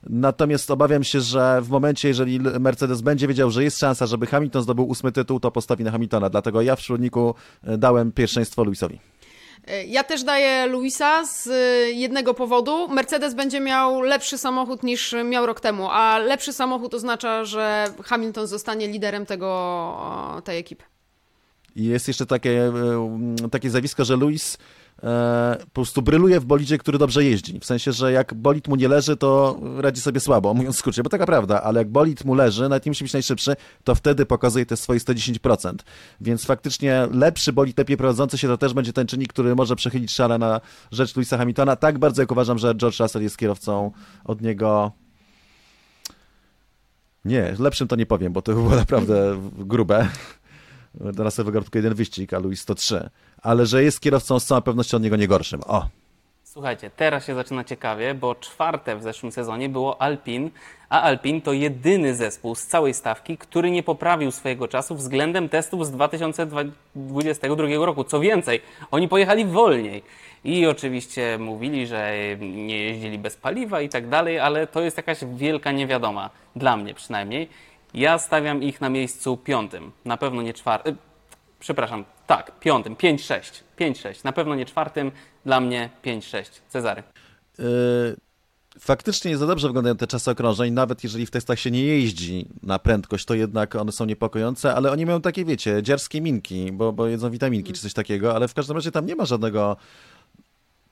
[0.10, 4.64] Natomiast obawiam się, że w momencie, jeżeli Mercedes będzie wiedział, że jest szansa, żeby Hamilton
[4.64, 6.30] zdobył ósmy tytuł, to postawi na Hamiltona.
[6.30, 9.00] Dlatego ja w przewodniku e, dałem pierwszeństwo Louisowi.
[9.68, 11.50] E, ja też daję Luisa z
[11.96, 12.88] jednego powodu.
[12.88, 18.48] Mercedes będzie miał lepszy samochód niż miał rok temu, a lepszy samochód oznacza, że Hamilton
[18.48, 20.84] zostanie liderem tego, tej ekipy.
[21.76, 24.81] I jest jeszcze takie, e, takie zjawisko, że Luis e,
[25.66, 27.60] po prostu bryluje w bolidzie, który dobrze jeździ.
[27.60, 31.04] W sensie, że jak bolid mu nie leży, to radzi sobie słabo, mówiąc w skrócie,
[31.04, 34.26] bo taka prawda, ale jak bolid mu leży, nawet nie musi być najszybszy, to wtedy
[34.26, 35.74] pokazuje te swoje 110%.
[36.22, 40.12] Więc faktycznie lepszy bolid, lepiej prowadzący się, to też będzie ten czynnik, który może przechylić
[40.12, 40.62] szale na
[40.92, 41.76] rzecz Louisa Hamiltona.
[41.76, 43.92] Tak bardzo jak uważam, że George Russell jest kierowcą
[44.26, 44.92] od niego
[47.26, 50.08] nie, lepszym to nie powiem, bo to było naprawdę grube.
[51.18, 53.10] Russell wygrał tylko jeden wyścig, a Louis 103.
[53.42, 55.62] Ale że jest kierowcą z całą pewnością od niego nie gorszym.
[55.68, 55.88] O!
[56.44, 60.52] Słuchajcie, teraz się zaczyna ciekawie, bo czwarte w zeszłym sezonie było Alpin,
[60.90, 65.86] a Alpin to jedyny zespół z całej stawki, który nie poprawił swojego czasu względem testów
[65.86, 68.04] z 2022 roku.
[68.04, 70.04] Co więcej, oni pojechali wolniej.
[70.44, 75.18] I oczywiście mówili, że nie jeździli bez paliwa i tak dalej, ale to jest jakaś
[75.36, 77.50] wielka niewiadoma, dla mnie przynajmniej.
[77.94, 80.98] Ja stawiam ich na miejscu piątym, na pewno nie czwartym.
[81.62, 83.42] Przepraszam, tak, piątym, 5-6.
[83.80, 84.26] 5-6.
[84.26, 85.12] Na pewno nie czwartym,
[85.46, 86.44] dla mnie 5-6.
[86.70, 87.04] Cezary.
[87.60, 87.66] Yy,
[88.80, 92.80] faktycznie za dobrze wyglądają te czasy okrążeń, nawet jeżeli w testach się nie jeździ na
[92.80, 97.08] prędkość, to jednak one są niepokojące, ale oni mają takie, wiecie, dziarskie minki, bo, bo
[97.08, 99.78] jedzą witaminki czy coś takiego, ale w każdym razie tam nie ma żadnego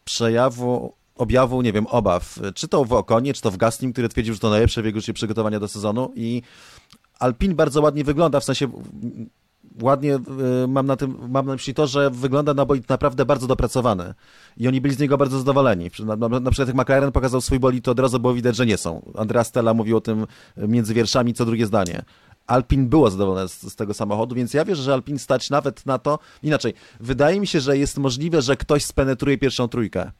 [0.05, 2.39] przejawu objawu, nie wiem, obaw.
[2.55, 4.99] Czy to w Okonie, czy to w Gaslim, który twierdził, że to najlepsze w jego
[5.13, 6.41] przygotowania do sezonu i
[7.19, 8.71] Alpin bardzo ładnie wygląda, w sensie
[9.81, 13.47] ładnie y, mam na tym, mam na myśli to, że wygląda na bolid naprawdę bardzo
[13.47, 14.13] dopracowany
[14.57, 15.91] i oni byli z niego bardzo zadowoleni.
[16.05, 18.65] Na, na, na przykład jak McLaren pokazał swój bolid, to od razu było widać, że
[18.65, 19.11] nie są.
[19.17, 22.01] Andrea Stella mówił o tym między wierszami co drugie zdanie.
[22.47, 25.99] Alpin było zadowolone z, z, tego samochodu, więc ja wierzę, że Alpin stać nawet na
[25.99, 26.19] to.
[26.43, 30.11] Inaczej, wydaje mi się, że jest możliwe, że ktoś spenetruje pierwszą trójkę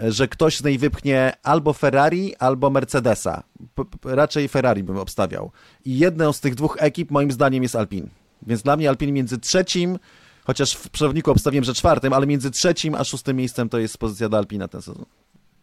[0.00, 3.42] że ktoś z niej wypchnie albo Ferrari, albo Mercedesa.
[3.74, 5.50] P raczej Ferrari bym obstawiał.
[5.84, 8.08] I jedną z tych dwóch ekip moim zdaniem jest Alpin.
[8.48, 9.98] Więc dla mnie Alpin między trzecim,
[10.44, 14.28] chociaż w przewodniku obstawiłem, że czwartym, ale między trzecim a szóstym miejscem to jest pozycja
[14.28, 15.04] dla Alpina ten sezon.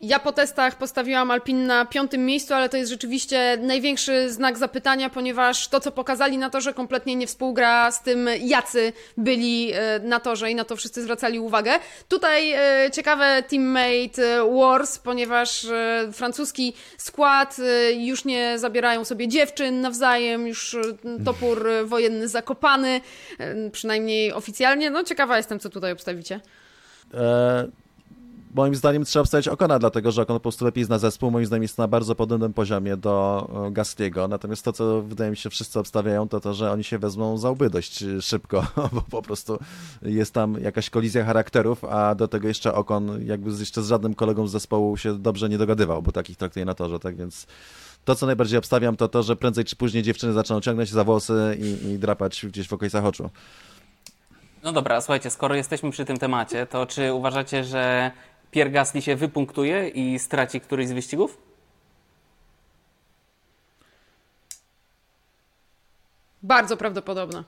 [0.02, 5.10] Ja po testach postawiłam Alpin na piątym miejscu, ale to jest rzeczywiście największy znak zapytania,
[5.10, 10.20] ponieważ to, co pokazali na torze, kompletnie nie współgra z tym, jacy byli e, na
[10.20, 11.72] torze i na to wszyscy zwracali uwagę.
[12.10, 15.68] Tutaj e, ciekawe teammate e, wars, ponieważ
[16.14, 17.58] francuski skład
[17.98, 20.78] już nie zabierają sobie dziewczyn nawzajem, już
[21.26, 23.02] topór wojenny zakopany,
[23.72, 24.90] przynajmniej oficjalnie.
[24.90, 26.40] No ciekawa jestem, co tutaj obstawicie.
[28.56, 31.32] Moim zdaniem trzeba obstawiać Okona, dlatego że Okon po prostu lepiej zna zespół.
[31.32, 34.28] Moim zdaniem jest na bardzo podobnym poziomie do e, Gastiego.
[34.28, 37.52] Natomiast to, co wydaje mi się wszyscy obstawiają, to to, że oni się wezmą za
[37.52, 39.60] łby dość szybko, bo po prostu
[40.02, 44.48] jest tam jakaś kolizja charakterów, a do tego jeszcze Okon jakby jeszcze z żadnym kolegą
[44.48, 47.48] z zespołu się dobrze nie dogadywał, bo takich traktuje na torze, tak więc
[48.06, 51.58] to, co najbardziej obstawiam, to to, że prędzej czy później dziewczyny zaczną ciągnąć za włosy
[51.60, 53.30] i, i drapać gdzieś w okolicach oczu.
[54.64, 58.12] No dobra, słuchajcie, skoro jesteśmy przy tym temacie, to czy uważacie, że
[58.56, 61.38] Pierre Gasly się wypunktuje i straci któryś z wyścigów?
[66.44, 67.44] Bardzo prawdopodobne.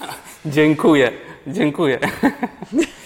[0.46, 1.12] dziękuję,
[1.46, 2.00] dziękuję.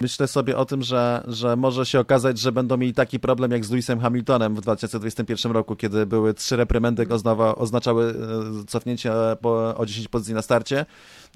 [0.00, 3.64] Myślę sobie o tym, że, że może się okazać, że będą mieli taki problem jak
[3.64, 7.06] z Lewisem Hamiltonem w 2021 roku, kiedy były trzy reprymendy,
[7.56, 8.14] oznaczały
[8.62, 10.86] e, cofnięcie po, o 10 pozycji na starcie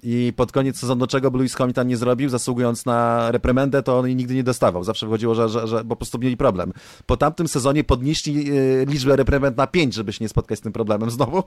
[0.02, 4.06] i pod koniec sezonu czego by Lewis Hamilton nie zrobił, zasługując na reprymendę, to on
[4.06, 4.84] jej nigdy nie dostawał.
[4.84, 6.72] Zawsze wychodziło, że, że, że po prostu mieli problem.
[7.06, 10.72] Po tamtym sezonie podnieśli e, liczbę repryment na 5, żeby się nie spotkać z tym
[10.72, 11.42] problemem znowu.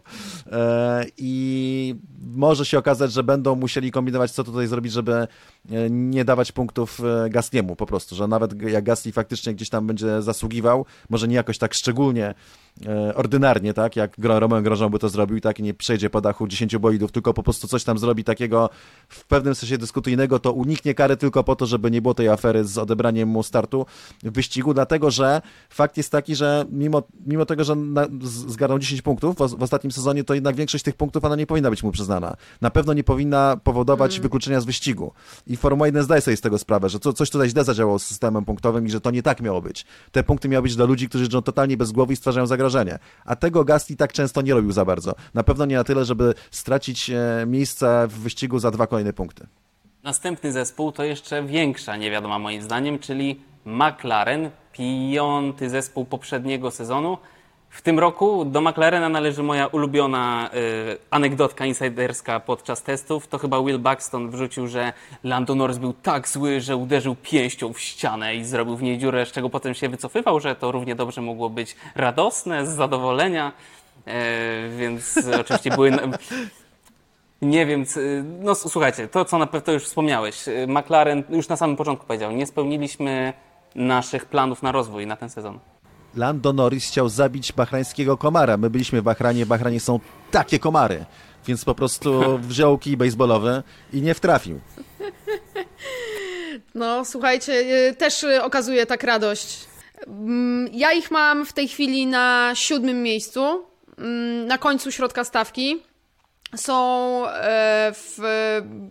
[0.52, 1.95] E, I
[2.36, 5.28] może się okazać, że będą musieli kombinować, co tutaj zrobić, żeby
[5.89, 10.86] nie dawać punktów Gasniemu po prostu, że nawet jak Gasly faktycznie gdzieś tam będzie zasługiwał,
[11.10, 12.34] może nie jakoś tak szczególnie
[12.86, 16.48] E, ordynarnie, tak, jak Romeo Grosjean by to zrobił, tak, i nie przejdzie po dachu
[16.48, 18.70] 10 bolidów, tylko po prostu coś tam zrobi takiego
[19.08, 22.66] w pewnym sensie dyskusyjnego, to uniknie kary tylko po to, żeby nie było tej afery
[22.66, 23.86] z odebraniem mu startu
[24.24, 28.08] w wyścigu, dlatego, że fakt jest taki, że mimo, mimo tego, że na,
[28.48, 31.70] zgarnął 10 punktów w, w, ostatnim sezonie, to jednak większość tych punktów ona nie powinna
[31.70, 32.36] być mu przyznana.
[32.62, 34.24] Na pewno nie powinna powodować mm.
[34.24, 35.13] wykluczenia z wyścigu.
[35.48, 38.06] I Formuła 1 zdaje sobie z tego sprawę, że co, coś tutaj źle zadziałało z
[38.06, 39.86] systemem punktowym i że to nie tak miało być.
[40.12, 43.00] Te punkty miały być dla ludzi, którzy jeżdżą totalnie bez głowy i stwarzają zagrożenie.
[43.26, 45.16] A tego Gasly tak często nie robił za bardzo.
[45.34, 49.48] Na pewno nie na tyle, żeby stracić e, miejsce w wyścigu za dwa kolejne punkty.
[50.04, 57.18] Następny zespół to jeszcze większa niewiadoma moim zdaniem, czyli McLaren, piąty zespół poprzedniego sezonu.
[57.74, 63.28] W tym roku do McLarena należy moja ulubiona y, anegdotka insiderska podczas testów.
[63.28, 67.80] To chyba Will Buxton wrzucił, że Lando Norris był tak zły, że uderzył pięścią w
[67.80, 71.22] ścianę i zrobił w niej dziurę, z czego potem się wycofywał, że to równie dobrze
[71.22, 73.52] mogło być radosne, z zadowolenia.
[74.08, 75.92] E, więc oczywiście były...
[77.42, 77.86] Nie wiem,
[78.40, 80.46] no słuchajcie, to co na pewno już wspomniałeś.
[80.68, 83.34] McLaren już na samym początku powiedział, nie spełniliśmy
[83.76, 85.60] naszych planów na rozwój na ten sezon.
[86.15, 88.58] Lando Norris chciał zabić bahrańskiego komara.
[88.58, 89.99] My byliśmy w Bahranie, w Bahranie są
[90.32, 91.06] takie komary.
[91.47, 94.60] Więc po prostu wziął kij baseballowy i nie wtrafił.
[96.76, 97.54] No, słuchajcie,
[97.89, 99.60] y, też y, okazuje tak radość.
[100.08, 103.65] Mm, ja ich mam w tej chwili na siódmym miejscu,
[103.97, 105.84] mm, na końcu środka stawki.
[106.56, 108.19] Są e, w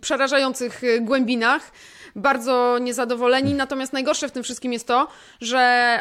[0.01, 1.71] przerażających głębinach
[2.15, 3.53] bardzo niezadowoleni.
[3.53, 5.07] Natomiast najgorsze w tym wszystkim jest to,
[5.41, 5.99] że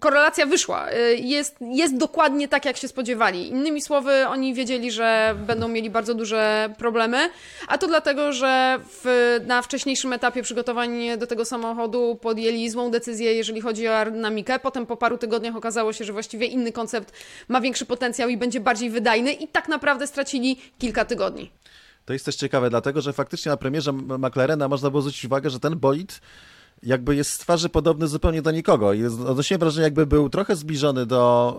[0.00, 0.90] korelacja wyszła.
[0.90, 3.48] E, jest, jest dokładnie tak, jak się spodziewali.
[3.48, 7.30] Innymi słowy, oni wiedzieli, że będą mieli bardzo duże problemy,
[7.68, 13.34] a to dlatego, że w, na wcześniejszym etapie przygotowań do tego samochodu podjęli złą decyzję,
[13.34, 14.58] jeżeli chodzi o aerodynamikę.
[14.58, 17.14] Potem po paru tygodniach okazało się, że właściwie inny koncept
[17.48, 21.50] ma większy potencjał i będzie bardziej wydajny i tak naprawdę stracili kilka tygodni.
[22.04, 25.60] To jest też ciekawe, dlatego że faktycznie na premierze McLarena można było zwrócić uwagę, że
[25.60, 26.20] ten bolid
[26.82, 28.92] jakby jest z twarzy podobny zupełnie do nikogo.
[28.92, 31.58] I odnosiłem wrażenie, jakby był trochę zbliżony do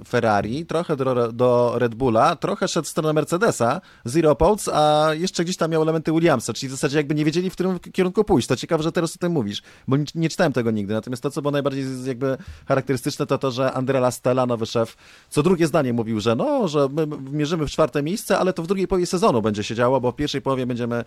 [0.00, 5.08] e, Ferrari, trochę do, do, Red Bulla, trochę szedł w stronę Mercedesa, Zero Poles, a
[5.14, 8.24] jeszcze gdzieś tam miał elementy Williamsa, czyli w zasadzie jakby nie wiedzieli, w którym kierunku
[8.24, 8.48] pójść.
[8.48, 10.94] To ciekawe, że teraz o tym mówisz, bo nie, nie czytałem tego nigdy.
[10.94, 14.96] Natomiast to, co było najbardziej jakby charakterystyczne, to to, że Andrea Stella, nowy szef,
[15.30, 18.66] co drugie zdanie mówił, że no, że my mierzymy w czwarte miejsce, ale to w
[18.66, 21.04] drugiej połowie sezonu będzie się działo, bo w pierwszej połowie będziemy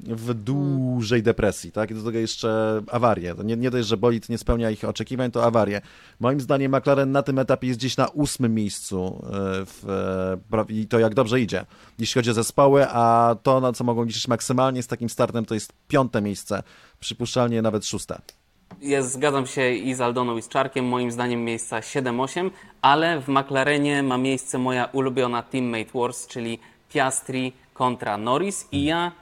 [0.00, 1.90] w dużej depresji, tak?
[1.90, 3.34] I do tego jeszcze awarię.
[3.44, 5.80] Nie, nie dość, że bolid nie spełnia ich oczekiwań, to awarię.
[6.20, 9.30] Moim zdaniem McLaren na tym etapie jest gdzieś na ósmym miejscu e,
[9.66, 9.84] w,
[10.52, 11.66] e, i to jak dobrze idzie,
[11.98, 15.54] jeśli chodzi o zespoły, a to, na co mogą liczyć maksymalnie z takim startem, to
[15.54, 16.62] jest piąte miejsce,
[17.00, 18.20] przypuszczalnie nawet szóste.
[18.80, 22.50] Jest, zgadzam się i z Aldoną i z Czarkiem, moim zdaniem miejsca 7-8,
[22.82, 29.12] ale w McLarenie ma miejsce moja ulubiona teammate wars, czyli Piastri kontra Norris i ja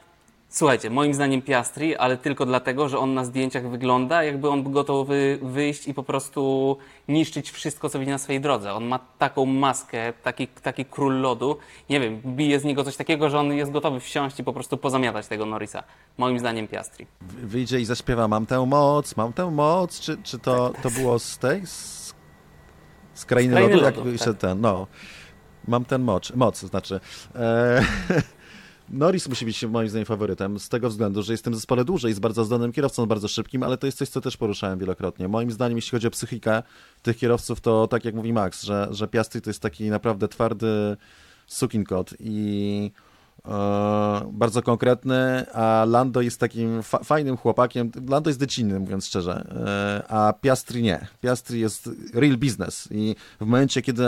[0.57, 5.39] Słuchajcie, moim zdaniem Piastri, ale tylko dlatego, że on na zdjęciach wygląda, jakby on gotowy
[5.43, 6.77] wyjść i po prostu
[7.09, 8.73] niszczyć wszystko, co widzi na swojej drodze.
[8.75, 11.59] On ma taką maskę, taki, taki król lodu.
[11.91, 14.77] Nie wiem, bije z niego coś takiego, że on jest gotowy wsiąść i po prostu
[14.77, 15.83] pozamiatać tego Norrisa.
[16.19, 17.07] Moim zdaniem Piastri.
[17.43, 20.01] Wyjdzie i zaśpiewa, mam tę moc, mam tę moc.
[20.01, 21.67] Czy, czy to, to było z tej?
[21.67, 22.15] Z,
[23.15, 23.99] z krainy, z krainy lodu?
[23.99, 24.39] lodu jak tak.
[24.39, 24.87] ten, no.
[25.69, 27.01] Mam ten moc, moc znaczy.
[27.35, 27.83] E
[28.91, 32.09] Norris musi być moim zdaniem faworytem z tego względu, że jest w tym zespole dłużej,
[32.09, 35.29] jest bardzo zdolnym kierowcą, bardzo szybkim, ale to jest coś, co też poruszałem wielokrotnie.
[35.29, 36.63] Moim zdaniem, jeśli chodzi o psychikę
[37.03, 40.97] tych kierowców, to tak jak mówi Max, że, że Piastri to jest taki naprawdę twardy
[41.47, 42.91] sukinkot i
[44.33, 47.91] bardzo konkretny, a Lando jest takim fa fajnym chłopakiem.
[48.09, 51.07] Lando jest decinny, mówiąc szczerze, e, a Piastri nie.
[51.21, 54.05] Piastri jest real business i w momencie, kiedy,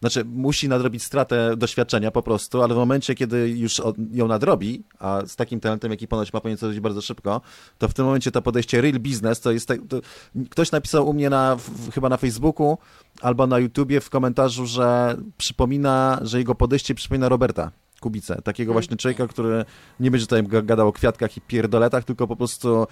[0.00, 5.22] znaczy musi nadrobić stratę doświadczenia po prostu, ale w momencie, kiedy już ją nadrobi, a
[5.26, 7.40] z takim talentem, jaki ponoć ma, powinien to bardzo szybko,
[7.78, 10.00] to w tym momencie to podejście real business to jest, tak, to,
[10.50, 12.78] ktoś napisał u mnie na, w, chyba na Facebooku
[13.20, 18.42] albo na YouTubie w komentarzu, że przypomina, że jego podejście przypomina Roberta Kubicę.
[18.42, 19.64] Takiego właśnie człowieka, który
[20.00, 22.86] nie będzie tutaj gadał o kwiatkach i pierdoletach, tylko po prostu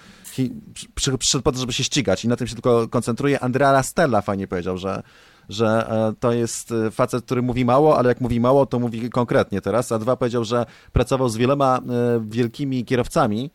[0.95, 3.39] przyszedł po to, żeby się ścigać i na tym się tylko koncentruje.
[3.39, 5.03] Andrea Stella fajnie powiedział, że
[5.49, 9.09] że e, to jest e, facet, który mówi mało, ale jak mówi mało, to mówi
[9.09, 9.91] konkretnie teraz.
[9.91, 11.81] A dwa powiedział, że pracował z wieloma e,
[12.29, 13.51] wielkimi kierowcami,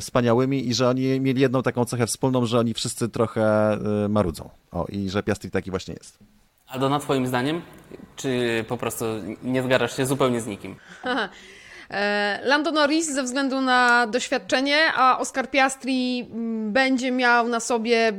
[0.00, 4.50] wspaniałymi i że oni mieli jedną taką cechę wspólną, że oni wszyscy trochę marudzą.
[4.72, 6.18] O, i że Piastri taki właśnie jest.
[6.70, 7.62] Aldona, twoim zdaniem?
[8.16, 9.04] Czy po prostu
[9.42, 10.76] nie zgadzasz się zupełnie z nikim?
[11.90, 18.12] E, Lando Norris ze względu na doświadczenie, a Oscar Piastri mm, będzie miał na sobie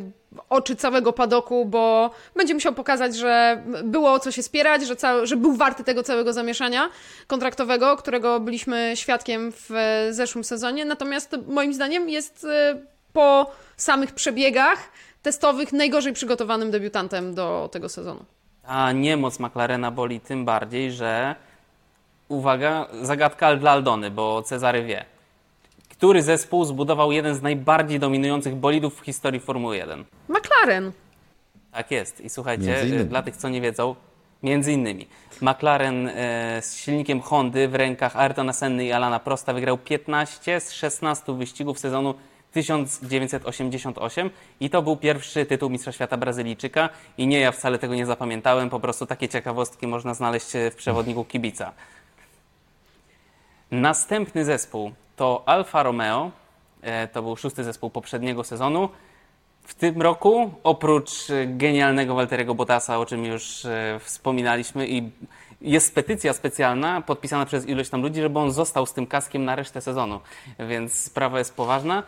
[0.50, 4.96] oczy całego padoku, bo będzie musiał pokazać, że było o co się spierać, że,
[5.28, 6.90] że był warty tego całego zamieszania
[7.28, 9.70] kontraktowego, którego byliśmy świadkiem w
[10.10, 10.86] zeszłym sezonie.
[10.86, 12.82] Natomiast moim zdaniem jest e,
[13.14, 18.26] po samych przebiegach testowych najgorzej przygotowanym debiutantem do tego sezonu.
[18.63, 21.36] A niemoc McLarena boli tym bardziej, że
[22.28, 25.06] uwaga, zagadka dla Aldony, bo Cezary wie.
[25.89, 30.06] Który zespół zbudował jeden z najbardziej dominujących bolidów w historii Formuły 1?
[30.30, 30.91] McLaren.
[31.71, 32.21] Tak jest.
[32.21, 33.95] I słuchajcie, dla tych, co nie wiedzą,
[34.43, 35.08] między innymi
[35.41, 40.71] McLaren e, z silnikiem Hondy w rękach Ayrtona Senny i Alana Prosta wygrał 15 z
[40.71, 42.13] 16 wyścigów sezonu
[42.52, 48.06] 1988 i to był pierwszy tytuł Mistrza Świata Brazylijczyka i nie, ja wcale tego nie
[48.06, 51.72] zapamiętałem, po prostu takie ciekawostki można znaleźć w przewodniku kibica.
[53.72, 56.32] Następny zespół to Alfa Romeo,
[56.82, 58.90] e, to był szósty zespół poprzedniego sezonu.
[59.64, 61.12] W tym roku, oprócz
[61.46, 65.12] genialnego Walteriego Bottasa, o czym już e, wspominaliśmy i
[65.62, 69.56] jest petycja specjalna podpisana przez ilość tam ludzi, żeby on został z tym kaskiem na
[69.56, 70.20] resztę sezonu,
[70.60, 72.04] więc sprawa jest poważna.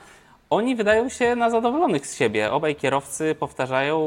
[0.54, 2.52] Oni wydają się na zadowolonych z siebie.
[2.52, 3.98] Obaj kierowcy powtarzają,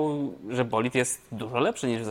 [0.49, 2.03] że bolid jest dużo lepszy niż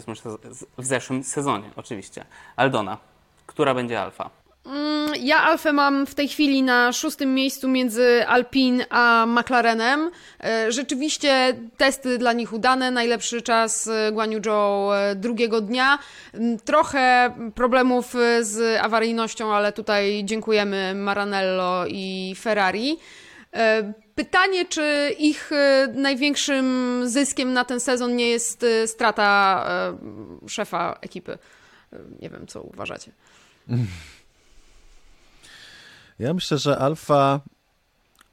[0.77, 2.25] w zeszłym, sezonie, oczywiście.
[2.55, 2.97] Aldona,
[3.45, 4.29] która będzie alfa?
[4.65, 10.11] Mm, ja Alfę mam w tej chwili na szóstym miejscu między Alpine a McLarenem.
[10.43, 15.99] E, rzeczywiście testy dla nich udane, najlepszy czas e, Guan Yu Zhou e, drugiego dnia.
[16.33, 22.97] Mm, trochę problemów z awaryjnością, ale tutaj dziękujemy Maranello i Ferrari.
[24.15, 25.51] Pytanie, czy ich
[25.93, 29.65] największym zyskiem na ten sezon nie jest strata
[30.47, 31.37] szefa ekipy?
[32.21, 33.11] Nie wiem, co uważacie.
[36.19, 37.39] Ja myślę, że Alfa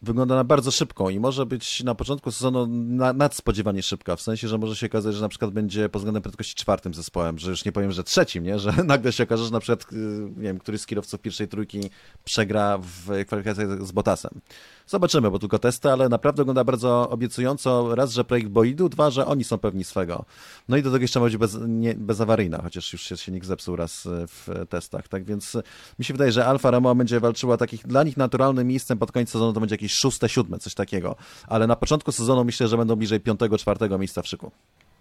[0.02, 4.48] wygląda na bardzo szybką i może być na początku sezonu na, nadspodziewanie szybka, w sensie,
[4.48, 7.64] że może się okazać, że na przykład będzie pod względem prędkości czwartym zespołem, że już
[7.64, 8.58] nie powiem, że trzecim, nie?
[8.64, 9.96] że nagle się okaże, że na przykład, y,
[10.36, 11.80] nie wiem, któryś z kierowców pierwszej trójki
[12.24, 14.40] przegra w kwalifikacjach z Botasem.
[14.86, 17.94] Zobaczymy, bo tylko testy, ale naprawdę wygląda bardzo obiecująco.
[17.94, 20.24] Raz, że projekt Boidu, dwa, że oni są pewni swego.
[20.68, 23.76] No i do tego jeszcze ma być bez, nie, bezawaryjna, chociaż już się silnik zepsuł
[23.76, 25.08] raz e, w testach.
[25.08, 25.62] Tak więc e,
[25.98, 29.30] mi się wydaje, że Alfa Romeo będzie walczyła takich dla nich naturalnym miejscem pod koniec
[29.30, 31.16] sezonu to będzie jakieś szóste, siódme, coś takiego.
[31.46, 34.50] Ale na początku sezonu myślę, że będą bliżej piątego, czwartego miejsca w szyku.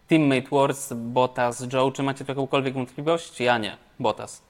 [0.07, 3.39] Teammate Wars, Bottas, Joe, czy macie jakąkolwiek wątpliwość?
[3.39, 3.77] Ja nie.
[3.99, 4.41] Bottas.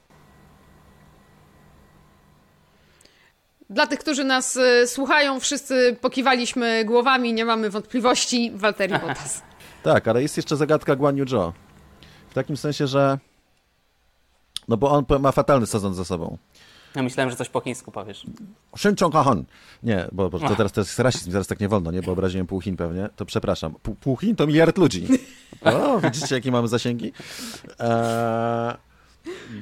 [3.72, 9.42] Dla tych, którzy nas y, słuchają, wszyscy pokiwaliśmy głowami, nie mamy wątpliwości, Walteri Bottas.
[9.82, 11.52] tak, ale jest jeszcze zagadka Guan Yu Zhou.
[12.30, 13.18] W takim sensie, że
[14.68, 16.38] no bo on ma fatalny sezon za sobą.
[16.94, 18.26] Ja myślałem, że coś po chińsku powiesz.
[18.76, 19.44] Shen Chong Han.
[19.82, 22.02] Nie, bo, bo to teraz to jest rasizm, teraz tak nie wolno, nie?
[22.02, 23.08] Bo obraziłem pół Chin pewnie.
[23.16, 23.74] To przepraszam.
[23.82, 25.06] Pół, pół Chin to miliard ludzi.
[25.64, 27.12] O, widzicie, jakie mamy zasięgi?
[27.78, 28.91] Eee...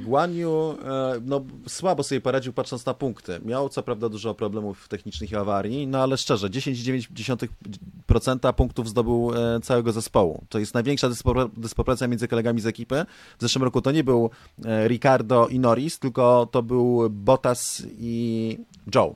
[0.05, 3.41] Guanyu e, no, słabo sobie poradził patrząc na punkty.
[3.45, 9.61] Miał co prawda dużo problemów technicznych i awarii, no ale szczerze, 10,9% punktów zdobył e,
[9.61, 10.45] całego zespołu.
[10.49, 11.09] To jest największa
[11.57, 13.07] dysproporcja między kolegami z ekipy.
[13.39, 14.31] W zeszłym roku to nie był
[14.65, 18.59] e, Ricardo i Norris, tylko to był Bottas i
[18.95, 19.15] Joe.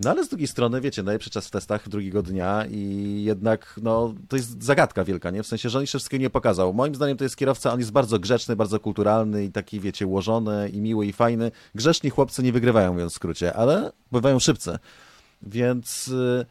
[0.00, 4.14] No ale z drugiej strony, wiecie, najlepszy czas w testach drugiego dnia i jednak, no,
[4.28, 5.42] to jest zagadka wielka, nie?
[5.42, 6.74] W sensie, że on jeszcze wszystkiego nie pokazał.
[6.74, 10.68] Moim zdaniem to jest kierowca, on jest bardzo grzeczny, bardzo kulturalny i taki, wiecie, ułożony
[10.68, 11.50] i miły i fajny.
[11.74, 14.78] Grzeczni chłopcy nie wygrywają, mówiąc w skrócie, ale bywają szybcy.
[15.42, 16.46] Więc yy,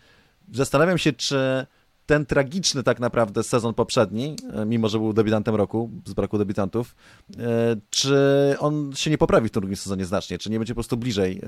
[0.53, 1.65] zastanawiam się, czy
[2.05, 6.95] ten tragiczny tak naprawdę sezon poprzedni, e, mimo że był debiutantem roku, z braku debiutantów,
[7.37, 8.17] e, czy
[8.59, 11.41] on się nie poprawi w tym drugim sezonie znacznie, czy nie będzie po prostu bliżej
[11.43, 11.47] e,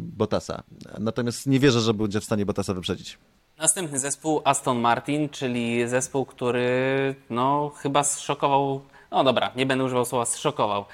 [0.00, 0.62] Bottasa.
[0.98, 3.18] Natomiast nie wierzę, że będzie w stanie Bottasa wyprzedzić.
[3.58, 10.04] Następny zespół Aston Martin, czyli zespół, który no chyba zszokował, no dobra, nie będę używał
[10.04, 10.84] słowa zszokował,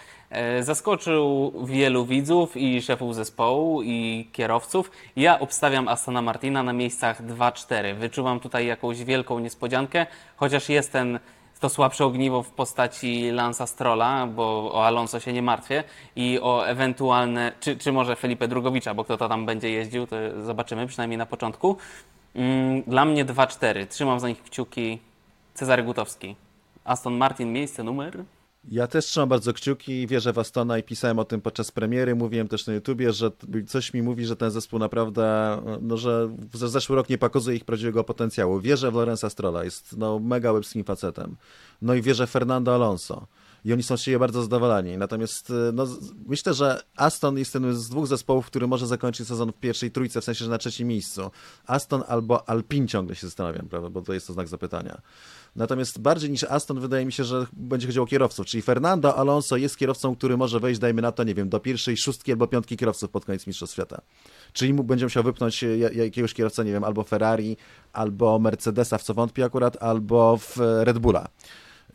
[0.60, 4.90] zaskoczył wielu widzów i szefów zespołu i kierowców.
[5.16, 7.94] Ja obstawiam Astona Martina na miejscach 2-4.
[7.94, 11.18] Wyczuwam tutaj jakąś wielką niespodziankę, chociaż jest ten
[11.60, 15.84] to słabsze ogniwo w postaci Lansa Strolla, bo o Alonso się nie martwię
[16.16, 20.16] i o ewentualne, czy, czy może Felipe Drugowicza, bo kto to tam będzie jeździł, to
[20.44, 21.76] zobaczymy, przynajmniej na początku.
[22.34, 23.86] Mm, dla mnie 2-4.
[23.86, 24.98] Trzymam za nich kciuki
[25.54, 26.36] Cezary Gutowski.
[26.84, 28.24] Aston Martin, miejsce numer
[28.68, 32.14] ja też trzymam bardzo kciuki i wierzę w Astona i pisałem o tym podczas premiery.
[32.14, 33.30] Mówiłem też na YouTubie, że
[33.66, 38.04] coś mi mówi, że ten zespół naprawdę, no, że zeszły rok nie pokazuje ich prawdziwego
[38.04, 38.60] potencjału.
[38.60, 41.36] Wierzę w Lorenza Strolla, jest no, mega łebskim facetem.
[41.82, 43.26] No i wierzę w Fernando Alonso.
[43.64, 44.98] I oni są z siebie bardzo zadowoleni.
[44.98, 45.86] Natomiast no,
[46.26, 50.20] myślę, że Aston jest jednym z dwóch zespołów, który może zakończyć sezon w pierwszej trójce,
[50.20, 51.30] w sensie, że na trzecim miejscu.
[51.66, 55.00] Aston albo Alpin ciągle się zastanawiam, prawda, bo to jest to znak zapytania.
[55.56, 59.56] Natomiast bardziej niż Aston wydaje mi się, że będzie chodziło o kierowców, czyli Fernando Alonso
[59.56, 62.76] jest kierowcą, który może wejść, dajmy na to, nie wiem, do pierwszej szóstki albo piątki
[62.76, 64.00] kierowców pod koniec Mistrzostw Świata.
[64.52, 67.56] Czyli mu będzie musiał wypchnąć jakiegoś kierowcę, nie wiem, albo Ferrari,
[67.92, 71.28] albo Mercedesa, w co wątpię akurat, albo w Red Bulla.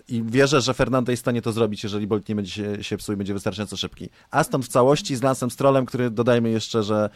[0.07, 2.97] I wierzę, że Fernando jest w stanie to zrobić, jeżeli Bolt nie będzie się, się
[2.97, 4.09] psuł i będzie wystarczająco szybki.
[4.31, 7.09] Aston w całości z Lansem Strollem, który dodajmy jeszcze, że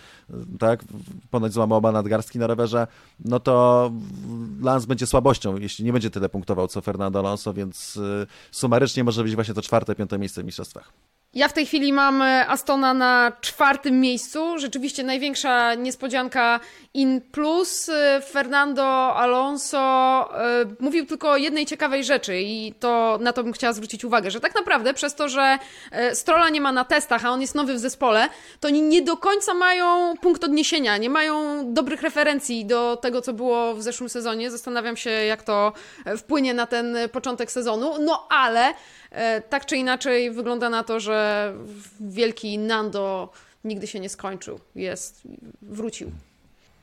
[0.59, 0.83] tak,
[1.29, 2.87] ponoć złamał oba nadgarstki na rowerze,
[3.19, 3.91] no to
[4.61, 9.23] Lans będzie słabością, jeśli nie będzie tyle punktował co Fernando Alonso, więc y, sumarycznie może
[9.23, 10.93] być właśnie to czwarte, piąte miejsce w mistrzostwach.
[11.33, 14.57] Ja w tej chwili mam e, Astona na czwartym miejscu.
[14.57, 16.59] Rzeczywiście największa niespodzianka
[16.93, 17.89] in plus.
[17.89, 23.53] E, Fernando Alonso e, mówił tylko o jednej ciekawej rzeczy i to na to bym
[23.53, 25.57] chciała zwrócić uwagę, że tak naprawdę przez to, że
[26.13, 29.17] Strola nie ma na testach, a on jest nowy w zespole, to oni nie do
[29.17, 34.51] końca mają punkt odniesienia, nie mają dobrych referencji do tego, co było w zeszłym sezonie.
[34.51, 35.73] Zastanawiam się, jak to
[36.17, 37.93] wpłynie na ten początek sezonu.
[37.99, 38.73] No ale
[39.49, 41.53] tak czy inaczej wygląda na to, że
[41.99, 43.29] wielki Nando
[43.63, 44.59] nigdy się nie skończył.
[44.75, 45.21] Jest,
[45.61, 46.11] wrócił.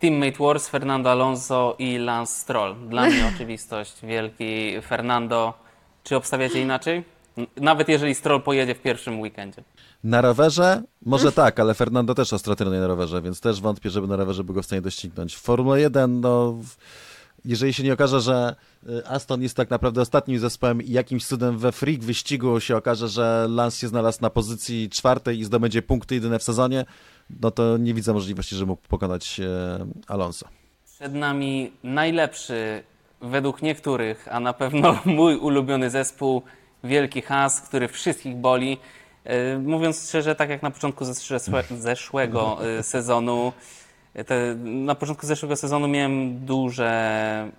[0.00, 2.76] Teammate Wars, Fernando Alonso i Lance Stroll.
[2.88, 3.96] Dla mnie oczywistość.
[4.02, 5.54] Wielki Fernando.
[6.04, 7.04] Czy obstawiacie inaczej?
[7.56, 9.62] Nawet jeżeli Stroll pojedzie w pierwszym weekendzie.
[10.04, 10.82] Na rowerze?
[11.06, 14.44] Może tak, ale Fernando też ostro trenuje na rowerze, więc też wątpię, żeby na rowerze
[14.44, 15.36] był go w stanie doścignąć.
[15.36, 16.54] Formuła 1, no
[17.46, 18.56] jeżeli się nie okaże, że
[18.88, 23.08] y, Aston jest tak naprawdę ostatnim zespołem i jakimś cudem we freak wyścigu się okaże,
[23.08, 26.84] że Lance się znalazł na pozycji czwartej i zdobędzie punkty jedyne w sezonie,
[27.40, 30.48] no to nie widzę możliwości, że mógł pokonać e, Alonso.
[30.84, 32.82] Przed nami najlepszy
[33.20, 36.42] według niektórych, a na pewno mój ulubiony zespół,
[36.84, 38.78] Wielki Has, który wszystkich boli.
[39.24, 41.04] E, mówiąc szczerze, tak jak na początku
[41.78, 43.52] zeszłego sezonu,
[44.24, 47.50] te, na początku zeszłego sezonu miałem duże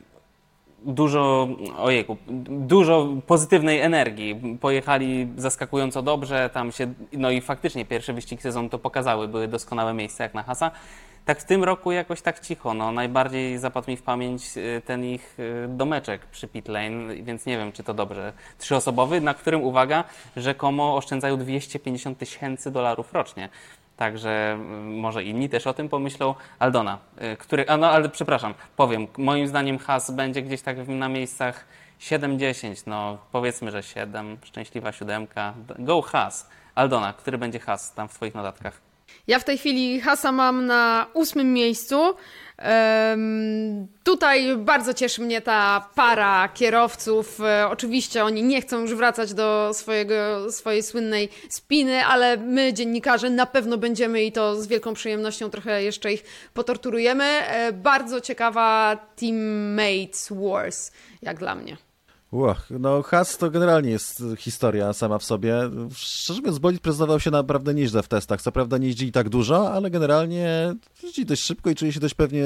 [0.86, 1.48] dużo,
[1.78, 4.58] ojejku, dużo pozytywnej energii.
[4.62, 9.94] Pojechali zaskakująco dobrze, tam się, no i faktycznie pierwszy wyścig sezonu to pokazały, były doskonałe
[9.94, 10.72] miejsca jak na Hasa.
[11.26, 15.06] Tak w tym roku jakoś tak cicho, no najbardziej zapadł mi w pamięć y, ten
[15.06, 18.34] ich y, domeczek przy pit lane, więc nie wiem, czy to dobrze.
[18.58, 20.04] Trzyosobowy, na którym, uwaga,
[20.36, 23.50] rzekomo oszczędzają 250 tysięcy dolarów rocznie.
[23.98, 26.36] Także mm, może inni też o tym pomyślą.
[26.60, 26.98] Aldona,
[27.34, 31.66] y, który, a no ale przepraszam, powiem, moim zdaniem has będzie gdzieś tak na miejscach
[32.00, 35.54] 7-10, no powiedzmy, że 7, szczęśliwa siódemka.
[35.80, 36.50] Go has.
[36.76, 38.87] Aldona, który będzie has tam w Twoich notatkach?
[39.28, 42.16] Ja w tej chwili Hasa mam na ósmym miejscu.
[43.12, 47.42] Um, tutaj bardzo cieszy mnie ta para kierowców.
[47.42, 53.30] E, oczywiście oni nie chcą już wracać do swojego, swojej słynnej spiny, ale my, dziennikarze,
[53.30, 56.24] na pewno będziemy i to z wielką przyjemnością trochę jeszcze ich
[56.54, 57.24] potorturujemy.
[57.24, 61.78] E, bardzo ciekawa Teammates Wars, jak dla mnie.
[62.32, 65.56] Uch, no Has to generalnie jest historia sama w sobie.
[65.94, 68.42] Szczerze mówiąc, bolid prezentował się naprawdę nieźle w testach.
[68.42, 72.14] Co prawda nie jeździli tak dużo, ale generalnie jeździ dość szybko i czuje się dość
[72.14, 72.46] pewnie,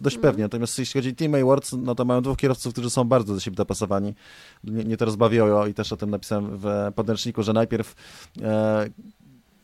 [0.00, 0.32] dość mhm.
[0.32, 0.44] pewnie.
[0.44, 3.40] Natomiast jeśli chodzi o Team Awards, no to mają dwóch kierowców, którzy są bardzo do
[3.40, 4.14] siebie dopasowani.
[4.64, 7.94] Nie, nie to rozbawiło i też o tym napisałem w podręczniku, że najpierw
[8.42, 8.90] e,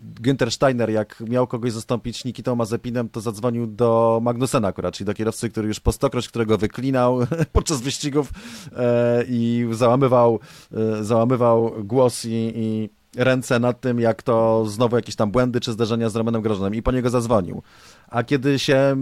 [0.00, 5.14] Günther Steiner, jak miał kogoś zastąpić Nikitą Mazepinem, to zadzwonił do Magnusena akurat, czyli do
[5.14, 7.18] kierowcy, który już po stokroć, którego wyklinał
[7.52, 8.30] podczas wyścigów
[8.76, 10.40] e, i załamywał,
[10.72, 15.72] e, załamywał głos i, i ręce nad tym, jak to znowu jakieś tam błędy czy
[15.72, 17.62] zdarzenia z Romanem Grożnem i po niego zadzwonił.
[18.10, 18.96] A kiedy się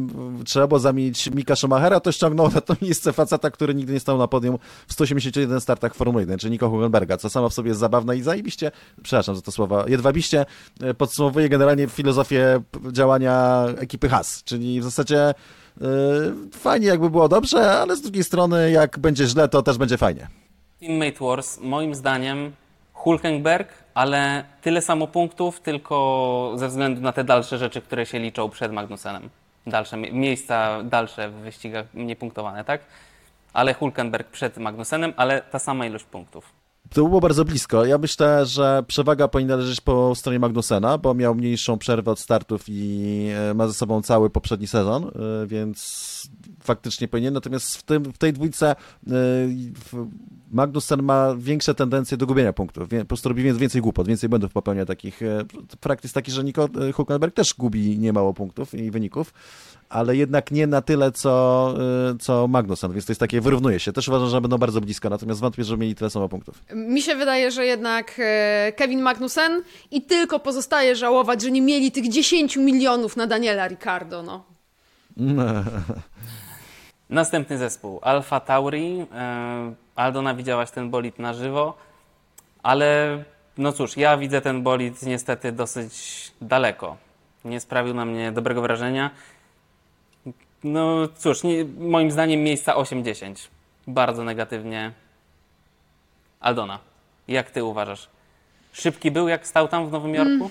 [0.45, 4.19] trzeba było zamienić Mika Schumachera, to ściągnął na to miejsce faceta, który nigdy nie stał
[4.19, 7.81] na podium w 181 startach Formuły 1, czyli Nico Hugenberga, co samo w sobie jest
[7.81, 8.71] zabawne i zajebiście,
[9.03, 10.47] przepraszam za to słowa, jedwabiście
[10.81, 12.61] e, podsumowuje generalnie filozofię
[12.93, 15.35] działania ekipy Haas, czyli w zasadzie
[15.81, 15.87] yy,
[16.53, 20.29] fajnie jakby było dobrze, ale z drugiej strony jak będzie źle, to też będzie fajnie.
[20.81, 22.53] Teammate Wars moim zdaniem
[23.07, 28.49] Hulkenberg, ale tyle samo punktów, tylko ze względu na te dalsze rzeczy, które się liczą
[28.49, 29.31] przed Magnusenem.
[29.67, 32.81] Dalsze miejsca, dalsze w wyścigach niepunktowane, tak?
[33.53, 36.53] Ale Hulkenberg przed Magnusenem, ale ta sama ilość punktów.
[36.95, 37.85] To było bardzo blisko.
[37.85, 42.65] Ja myślę, że przewaga powinna leżeć po stronie Magnusena, bo miał mniejszą przerwę od startów
[42.69, 46.31] i e, ma ze sobą cały poprzedni sezon, e, więc
[46.67, 47.35] faktycznie powinien.
[47.35, 49.13] Natomiast w, tym, w tej dwójce e,
[50.53, 52.89] Magnussen ma większe tendencje do gubienia punktów.
[52.89, 55.21] Po prostu robi więcej głupot, więcej błędów popełnia takich.
[55.81, 59.35] Fakt jest taki, że Nico Hulkenberg też gubi niemało punktów i wyników,
[59.89, 61.75] ale jednak nie na tyle, co,
[62.21, 63.93] co Magnussen, więc to jest takie, wyrównuje się.
[63.93, 66.63] Też uważam, że będą bardzo blisko, natomiast wątpię, że mieli tyle samo punktów.
[66.75, 68.21] Mi się wydaje, że jednak
[68.77, 74.23] Kevin Magnussen i tylko pozostaje żałować, że nie mieli tych 10 milionów na Daniela Ricardo,
[74.23, 74.45] no.
[77.11, 79.07] Następny zespół, Alfa Tauri.
[79.15, 81.77] E, Aldona, widziałaś ten bolid na żywo,
[82.63, 83.23] ale
[83.59, 85.93] no cóż, ja widzę ten bolid niestety dosyć
[86.41, 86.97] daleko.
[87.45, 89.11] Nie sprawił na mnie dobrego wrażenia.
[90.65, 93.35] No cóż, nie, moim zdaniem miejsca 8-10.
[93.87, 94.93] Bardzo negatywnie
[96.41, 96.79] Aldona,
[97.29, 98.09] jak ty uważasz?
[98.73, 100.51] Szybki był, jak stał tam w Nowym Jorku?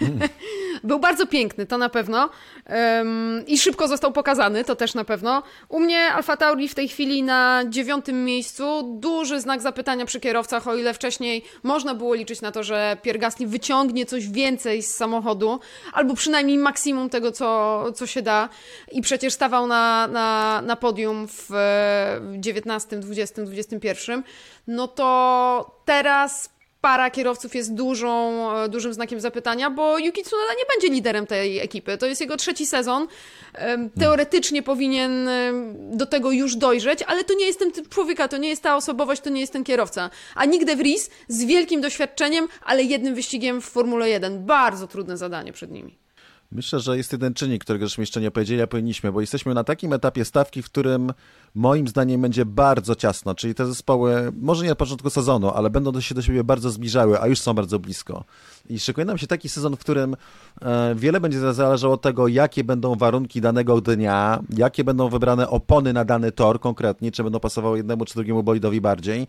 [0.00, 0.28] Mm.
[0.84, 2.30] Był bardzo piękny, to na pewno.
[2.98, 5.42] Um, I szybko został pokazany, to też na pewno.
[5.68, 8.96] U mnie Alfa Tauri w tej chwili na dziewiątym miejscu.
[9.00, 13.18] Duży znak zapytania przy kierowcach, o ile wcześniej można było liczyć na to, że Pierre
[13.18, 15.60] Gasly wyciągnie coś więcej z samochodu,
[15.92, 18.48] albo przynajmniej maksimum tego, co, co się da.
[18.92, 21.50] I przecież stawał na, na, na podium w
[22.38, 24.22] 19, 20, 21.
[24.66, 26.55] No to teraz
[26.86, 31.58] para kierowców jest dużą, e, dużym znakiem zapytania, bo Yuki Tsunoda nie będzie liderem tej
[31.58, 31.98] ekipy.
[31.98, 33.06] To jest jego trzeci sezon.
[34.00, 35.28] Teoretycznie powinien
[35.78, 38.76] do tego już dojrzeć, ale to nie jest ten typ człowieka, to nie jest ta
[38.76, 40.10] osobowość, to nie jest ten kierowca.
[40.34, 44.46] A Nick Vries z wielkim doświadczeniem, ale jednym wyścigiem w Formule 1.
[44.46, 46.05] Bardzo trudne zadanie przed nimi.
[46.52, 49.64] Myślę, że jest jeden czynnik, którego żeśmy jeszcze nie powiedzieli, a powinniśmy, bo jesteśmy na
[49.64, 51.12] takim etapie stawki, w którym
[51.54, 56.00] moim zdaniem będzie bardzo ciasno, czyli te zespoły, może nie na początku sezonu, ale będą
[56.00, 58.24] się do siebie bardzo zbliżały, a już są bardzo blisko.
[58.68, 60.16] I szykuje nam się taki sezon, w którym
[60.62, 65.92] e, wiele będzie zależało od tego, jakie będą warunki danego dnia, jakie będą wybrane opony
[65.92, 69.26] na dany tor konkretnie, czy będą pasowały jednemu czy drugiemu bolidowi bardziej.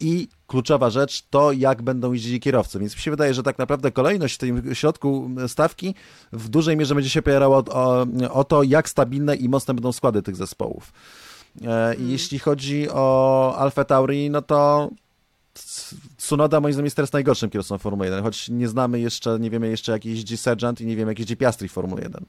[0.00, 2.78] I kluczowa rzecz to, jak będą jeździli kierowcy.
[2.78, 5.94] Więc mi się wydaje, że tak naprawdę kolejność w tym środku stawki
[6.32, 9.92] w dużej mierze będzie się opierała o, o, o to, jak stabilne i mocne będą
[9.92, 10.92] składy tych zespołów.
[11.66, 14.90] E, I jeśli chodzi o Alfa Tauri, no to
[16.16, 19.68] Tsunoda moim zdaniem jest teraz najgorszym kierowcą Formuły 1, choć nie znamy jeszcze, nie wiemy
[19.68, 22.24] jeszcze jak jeździ Sergeant i nie wiemy jak jeździ Piastri w Formule 1.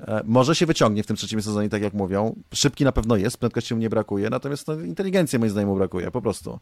[0.00, 2.36] E, może się wyciągnie w tym trzecim sezonie, tak jak mówią.
[2.54, 6.10] Szybki na pewno jest, prędkości mu nie brakuje, natomiast no, inteligencji moim zdaniem mu brakuje,
[6.10, 6.58] po prostu.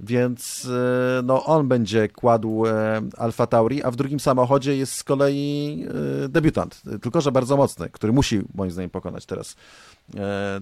[0.00, 5.04] Więc e, no, on będzie kładł e, Alfa Tauri, a w drugim samochodzie jest z
[5.04, 5.86] kolei
[6.28, 9.56] debiutant, tylko że bardzo mocny, który musi moim zdaniem pokonać teraz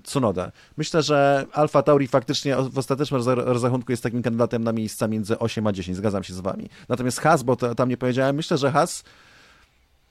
[0.03, 0.53] Tsunoda.
[0.77, 5.67] Myślę, że Alfa Tauri faktycznie w ostatecznym rozrachunku jest takim kandydatem na miejsca między 8
[5.67, 6.69] a 10, zgadzam się z wami.
[6.89, 9.05] Natomiast Has, bo to, tam nie powiedziałem, myślę, że Has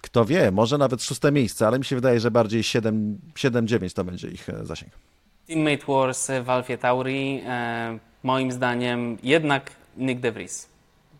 [0.02, 4.28] kto wie, może nawet szóste miejsce, ale mi się wydaje, że bardziej 7-9 to będzie
[4.28, 4.92] ich e, zasięg.
[5.48, 10.70] Teammate Wars w Alfie Tauri, e, moim zdaniem jednak Nick De Vries.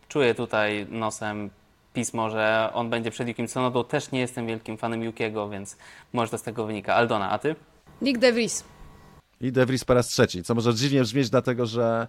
[0.08, 1.50] Czuję tutaj nosem
[1.94, 3.84] pismo, że on będzie przed Yukim Tsunodą.
[3.84, 5.76] Też nie jestem wielkim fanem Yukiego, więc
[6.12, 6.94] może to z tego wynika.
[6.94, 7.56] Aldona, a ty?
[8.02, 8.64] Nick De Vries.
[9.40, 12.06] I De Vries po raz trzeci, co może dziwnie brzmieć, dlatego że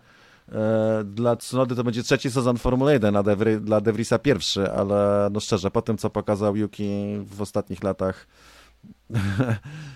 [1.05, 5.39] dla Tsunody to będzie trzeci sezon Formuły 1, a Devry, dla Devrisa pierwszy, ale no
[5.39, 8.27] szczerze, po tym co pokazał Yuki w ostatnich latach,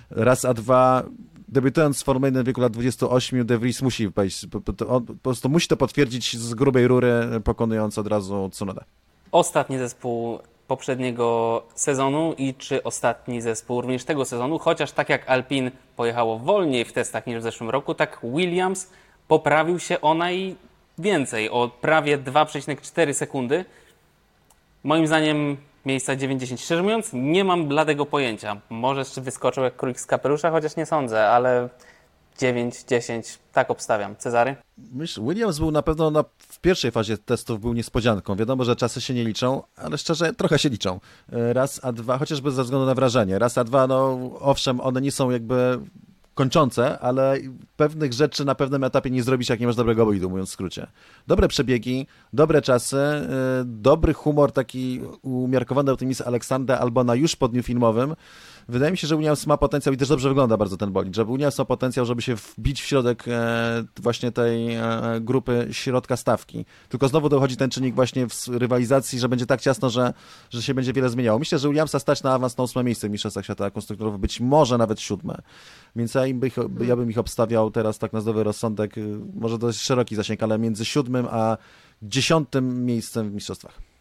[0.09, 1.03] raz a dwa,
[1.47, 4.47] debiutując w Formuły 1 w wieku lat 28, Devries musi wejść,
[4.89, 7.11] on po prostu musi to potwierdzić z grubej rury,
[7.43, 8.83] pokonując od razu Tsunodę.
[9.31, 15.71] Ostatni zespół poprzedniego sezonu i czy ostatni zespół również tego sezonu, chociaż tak jak Alpine
[15.95, 18.89] pojechało wolniej w testach niż w zeszłym roku, tak Williams
[19.27, 20.55] poprawił się ona i
[20.97, 23.65] więcej, o prawie 2,4 sekundy.
[24.83, 26.61] Moim zdaniem miejsca 90.
[26.61, 28.61] Szczerze mówiąc, nie mam bladego pojęcia.
[28.69, 31.69] Może jeszcze wyskoczył jak królik z kapelusza, chociaż nie sądzę, ale
[32.37, 34.15] 9, 10, tak obstawiam.
[34.15, 34.55] Cezary?
[35.17, 38.35] Williams był na pewno na, w pierwszej fazie testów był niespodzianką.
[38.35, 40.99] Wiadomo, że czasy się nie liczą, ale szczerze trochę się liczą.
[41.29, 43.39] Raz, a dwa, chociażby ze względu na wrażenie.
[43.39, 45.79] Raz, a dwa, no owszem, one nie są jakby
[46.37, 47.37] kończące, ale
[47.77, 50.87] pewnych rzeczy na pewnym etapie nie zrobisz, jak nie masz dobrego bolidu, mówiąc w skrócie.
[51.27, 57.63] Dobre przebiegi, dobre czasy, yy, dobry humor, taki umiarkowany optymizm Aleksandra Albona już po dniu
[57.63, 58.15] filmowym,
[58.69, 61.25] Wydaje mi się, że Williams ma potencjał i też dobrze wygląda bardzo ten bolid, że
[61.25, 64.81] Williams ma potencjał, żeby się wbić w środek e, właśnie tej e,
[65.21, 66.65] grupy środka stawki.
[66.89, 70.13] Tylko znowu dochodzi ten czynnik właśnie w rywalizacji, że będzie tak ciasno, że,
[70.49, 71.39] że się będzie wiele zmieniało.
[71.39, 74.77] Myślę, że Williamsa stać na awans na ósme miejsce w Mistrzostwach Świata Konstruktorów, być może
[74.77, 75.41] nawet siódme.
[75.95, 79.57] Więc ja, im bych, ja bym ich obstawiał teraz tak na zdrowy rozsądek, y, może
[79.57, 81.57] dość szeroki zasięg, ale między siódmym a
[82.01, 83.96] dziesiątym miejscem w Mistrzostwach.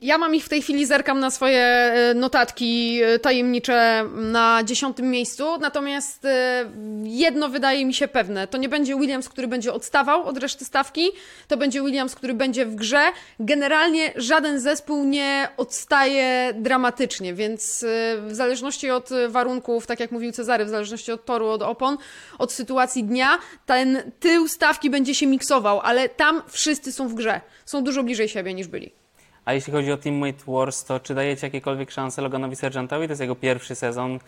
[0.00, 5.10] Ja mam ich w tej chwili, zerkam na swoje e, notatki e, tajemnicze na dziesiątym
[5.10, 6.64] miejscu, natomiast e,
[7.02, 8.46] jedno wydaje mi się pewne.
[8.46, 11.10] To nie będzie Williams, który będzie odstawał od reszty stawki,
[11.48, 13.12] to będzie Williams, który będzie w grze.
[13.40, 17.84] Generalnie żaden zespół nie odstaje dramatycznie, więc
[18.18, 21.98] w zależności od warunków, tak jak mówił Cezary, w zależności od toru, od opon,
[22.38, 27.40] od sytuacji dnia, ten tył stawki będzie się miksował, ale tam wszyscy są w grze.
[27.64, 29.05] Są dużo bliżej siebie niż byli.
[29.46, 33.06] A jeśli chodzi o Teammate Wars, to czy dajecie jakiekolwiek szanse Loganowi Sergeantowi?
[33.06, 34.18] To jest jego pierwszy sezon.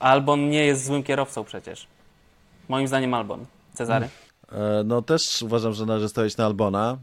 [0.00, 1.86] Albon nie jest złym kierowcą przecież.
[2.68, 3.46] Moim zdaniem Albon.
[3.74, 4.08] Cezary?
[4.52, 6.98] E, no też uważam, że należy stawiać na Albona.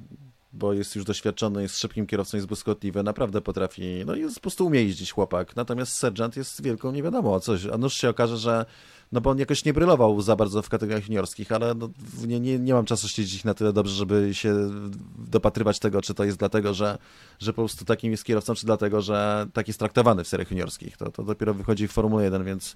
[0.54, 4.66] bo jest już doświadczony, jest szybkim kierowcą, jest błyskotliwy, naprawdę potrafi, no jest po prostu
[4.66, 5.56] umie jeździć chłopak.
[5.56, 8.66] Natomiast Sergeant jest wielką nie wiadomo coś, a nuż się okaże, że
[9.12, 11.90] no bo on jakoś nie brylował za bardzo w kategoriach juniorskich, ale no,
[12.28, 14.70] nie, nie, nie mam czasu śledzić na tyle dobrze, żeby się
[15.18, 16.98] dopatrywać tego, czy to jest dlatego, że,
[17.40, 20.98] że po prostu takim jest kierowcą, czy dlatego, że tak jest traktowany w seriach juniorskich.
[20.98, 22.76] To, to dopiero wychodzi w Formule 1, więc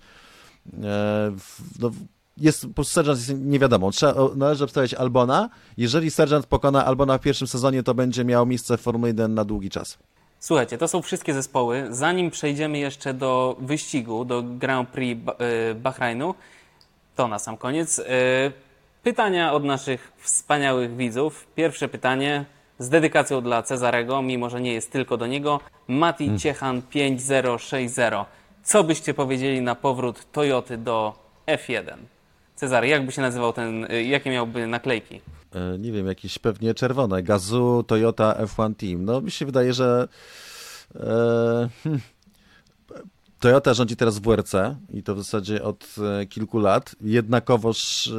[0.84, 1.36] e,
[1.80, 1.92] no,
[2.38, 3.92] jest, po prostu Sergeant jest nie wiadomo.
[3.92, 5.50] Trzeba, należy obstawiać Albona.
[5.78, 9.46] Jeżeli Sergeant pokona Albona w pierwszym sezonie, to będzie miał miejsce w Formule 1 na
[9.46, 9.98] długi czas.
[10.40, 11.88] Słuchajcie, to są wszystkie zespoły.
[11.90, 16.36] Zanim przejdziemy jeszcze do wyścigu, do Grand Prix e, Bahrainu,
[17.16, 18.00] to na sam koniec.
[18.00, 18.04] E,
[19.04, 21.48] pytania od naszych wspaniałych widzów.
[21.56, 22.46] Pierwsze pytanie
[22.80, 25.60] z dedykacją dla Cezarego, mimo że nie jest tylko do niego.
[25.88, 26.40] Mati hmm.
[26.40, 28.28] Ciechan 5060.
[28.64, 31.14] Co byście powiedzieli na powrót Toyoty do
[31.48, 31.98] F1?
[32.56, 35.22] Cezary, jak by się nazywał ten, e, jakie miałby naklejki?
[35.56, 37.24] E, nie wiem, jakieś pewnie czerwone.
[37.24, 39.06] Gazu, Toyota, F1 Team.
[39.06, 40.08] No mi się wydaje, że
[40.96, 42.02] e, hmm,
[43.40, 44.54] Toyota rządzi teraz WRC
[44.94, 46.96] i to w zasadzie od e, kilku lat.
[47.02, 48.10] Jednakowoż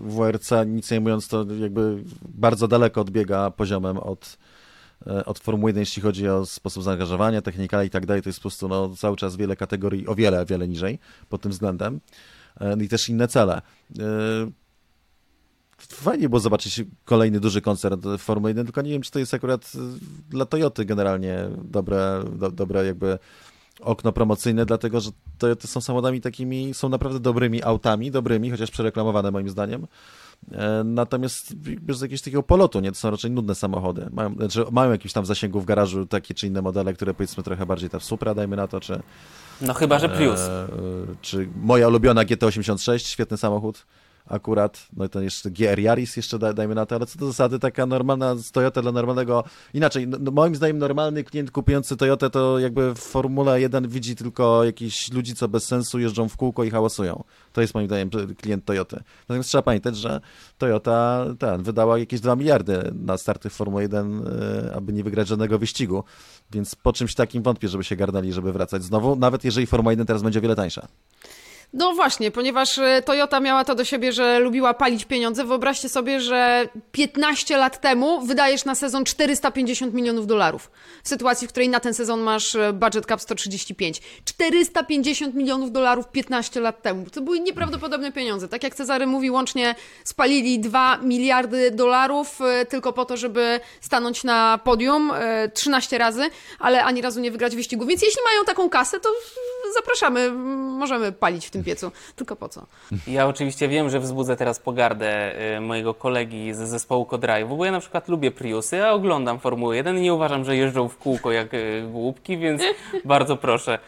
[0.00, 4.38] WRC, nic nie mówiąc, to jakby bardzo daleko odbiega poziomem od,
[5.26, 8.22] od Formuły 1, jeśli chodzi o sposób zaangażowania, technika i tak dalej.
[8.22, 10.98] To jest po prostu no, cały czas wiele kategorii, o wiele, wiele niżej
[11.28, 12.00] pod tym względem.
[12.60, 13.62] No i też inne cele.
[15.90, 19.34] E, fajnie było zobaczyć kolejny duży koncert Formuły 1, tylko nie wiem, czy to jest
[19.34, 19.72] akurat
[20.28, 23.18] dla Toyoty generalnie dobre, do, dobre jakby
[23.80, 29.30] okno promocyjne, dlatego że Toyoty są samochodami takimi, są naprawdę dobrymi autami, dobrymi, chociaż przereklamowane
[29.30, 29.86] moim zdaniem.
[30.52, 32.92] E, natomiast bez jakiegoś takiego polotu, nie?
[32.92, 34.08] To są raczej nudne samochody.
[34.12, 37.42] Mają, znaczy, mają jakiś tam w zasięgu w garażu takie czy inne modele, które powiedzmy
[37.42, 39.02] trochę bardziej ta Supra, dajmy na to, czy...
[39.60, 40.40] No chyba, że Prius.
[40.40, 40.66] E,
[41.22, 43.86] czy moja ulubiona GT86, świetny samochód
[44.26, 47.86] akurat, no to jeszcze GR Yaris jeszcze dajmy na to, ale co do zasady taka
[47.86, 49.44] normalna Toyota dla normalnego,
[49.74, 54.16] inaczej, no, no, moim zdaniem normalny klient kupujący Toyotę to jakby w Formule 1 widzi
[54.16, 57.24] tylko jakichś ludzi, co bez sensu jeżdżą w kółko i hałasują.
[57.52, 59.02] To jest moim zdaniem klient Toyoty.
[59.28, 60.20] Natomiast trzeba pamiętać, że
[60.58, 65.58] Toyota ten, wydała jakieś 2 miliardy na starty Formuły 1, e, aby nie wygrać żadnego
[65.58, 66.04] wyścigu,
[66.50, 70.06] więc po czymś takim wątpię, żeby się garnali, żeby wracać znowu, nawet jeżeli Formuła 1
[70.06, 70.88] teraz będzie o wiele tańsza.
[71.72, 75.44] No właśnie, ponieważ e, Toyota miała to do siebie, że lubiła palić pieniądze.
[75.44, 80.70] Wyobraźcie sobie, że 15 lat temu wydajesz na sezon 450 milionów dolarów.
[81.04, 84.00] W sytuacji, w której na ten sezon masz e, budget cap 135.
[84.24, 87.10] 450 milionów dolarów 15 lat temu.
[87.10, 88.48] To były nieprawdopodobne pieniądze.
[88.48, 94.24] Tak jak Cezary mówi, łącznie spalili 2 miliardy dolarów e, tylko po to, żeby stanąć
[94.24, 95.12] na podium
[95.54, 96.22] 13 razy,
[96.58, 97.86] ale ani razu nie wygrać wyścigu.
[97.86, 99.08] Więc jeśli mają taką kasę, to
[99.72, 100.32] zapraszamy,
[100.78, 101.92] możemy palić w tym piecu.
[102.16, 102.66] Tylko po co?
[103.06, 107.72] Ja oczywiście wiem, że wzbudzę teraz pogardę y, mojego kolegi ze zespołu Codrive, bo ja
[107.72, 111.32] na przykład lubię Priusy, a oglądam Formułę 1 i nie uważam, że jeżdżą w kółko
[111.32, 112.62] jak y, głupki, więc
[113.04, 113.78] bardzo proszę.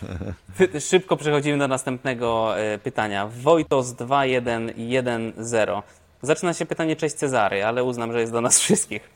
[0.90, 3.30] Szybko przechodzimy do następnego y, pytania.
[3.42, 5.84] Wojtos 2110.
[6.22, 9.10] Zaczyna się pytanie Cześć Cezary, ale uznam, że jest do nas wszystkich.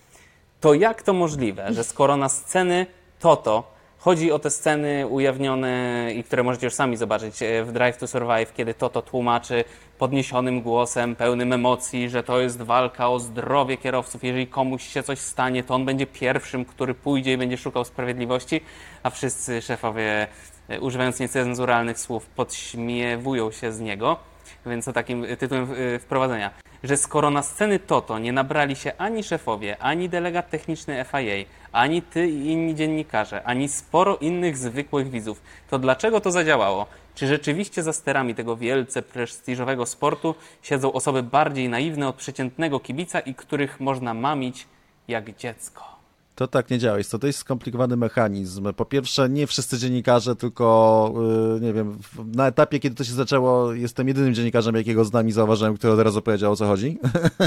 [0.60, 2.86] To jak to możliwe, że skoro na sceny
[3.20, 3.73] Toto
[4.04, 8.06] Chodzi o te sceny ujawnione i które możecie już sami zobaczyć e, w Drive to
[8.06, 9.64] Survive, kiedy Toto tłumaczy
[9.98, 14.24] podniesionym głosem, pełnym emocji, że to jest walka o zdrowie kierowców.
[14.24, 18.60] Jeżeli komuś się coś stanie, to on będzie pierwszym, który pójdzie i będzie szukał sprawiedliwości,
[19.02, 20.26] a wszyscy szefowie,
[20.68, 24.33] e, używając niecenzuralnych słów, podśmiewują się z niego.
[24.66, 26.50] Więc to takim tytułem e, wprowadzenia,
[26.84, 32.02] że skoro na sceny Toto nie nabrali się ani szefowie, ani delegat techniczny FIA, ani
[32.02, 36.86] ty i inni dziennikarze, ani sporo innych zwykłych widzów, to dlaczego to zadziałało?
[37.14, 43.20] Czy rzeczywiście za sterami tego wielce prestiżowego sportu siedzą osoby bardziej naiwne od przeciętnego kibica
[43.20, 44.66] i których można mamić
[45.08, 45.93] jak dziecko?
[46.34, 46.98] To tak nie działa.
[46.98, 48.72] Jest to dość skomplikowany mechanizm.
[48.72, 51.14] Po pierwsze, nie wszyscy dziennikarze, tylko
[51.54, 51.98] yy, nie wiem,
[52.34, 56.00] na etapie, kiedy to się zaczęło, jestem jedynym dziennikarzem, jakiego znam i zauważyłem, który od
[56.00, 56.98] razu powiedział o co chodzi.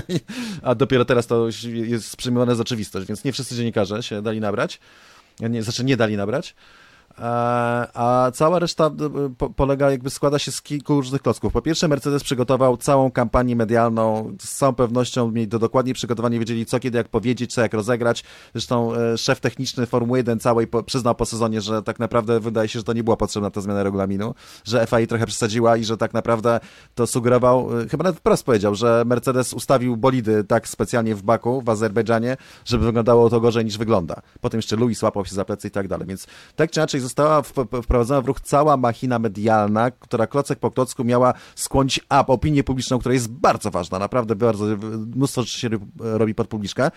[0.63, 4.79] A dopiero teraz to jest przyjmowane z oczywistość, więc nie wszyscy dziennikarze się dali nabrać.
[5.39, 6.55] Nie, znaczy nie dali nabrać.
[7.19, 11.53] E, a cała reszta e, polega, jakby składa się z kilku różnych klocków.
[11.53, 16.65] Po pierwsze, Mercedes przygotował całą kampanię medialną, z całą pewnością mieli to dokładnie przygotowanie, wiedzieli
[16.65, 18.23] co, kiedy, jak powiedzieć, co, jak rozegrać.
[18.53, 22.79] Zresztą e, szef techniczny Formuły 1 całej przyznał po sezonie, że tak naprawdę wydaje się,
[22.79, 26.13] że to nie była potrzebna ta zmiana regulaminu, że FIA trochę przesadziła i że tak
[26.13, 26.59] naprawdę
[26.95, 31.69] to sugerował, chyba nawet wprost powiedział, że Mercedes ustawił bolidy tak specjalnie w Baku, w
[31.69, 34.21] Azerbejdżanie, żeby wyglądało to gorzej niż wygląda.
[34.41, 37.41] Potem jeszcze Louis łapał się za plecy i tak dalej, więc tak czy inaczej została
[37.83, 42.99] wprowadzona w ruch cała machina medialna, która klocek po klocku miała skłonić up opinię publiczną,
[42.99, 44.65] która jest bardzo ważna, naprawdę bardzo,
[45.15, 46.91] mnóstwo rzeczy się robi pod publiczkę, e,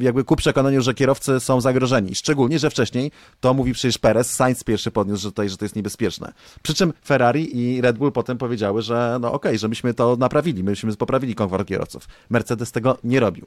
[0.00, 2.14] jakby ku przekonaniu, że kierowcy są zagrożeni.
[2.14, 3.10] Szczególnie, że wcześniej
[3.40, 6.32] to mówi przecież Perez, Sainz pierwszy podniósł, że, tutaj, że to jest niebezpieczne.
[6.62, 10.16] Przy czym Ferrari i Red Bull potem powiedziały, że no okej, okay, że myśmy to
[10.16, 12.08] naprawili, myśmy poprawili komfort kierowców.
[12.30, 13.46] Mercedes tego nie robił.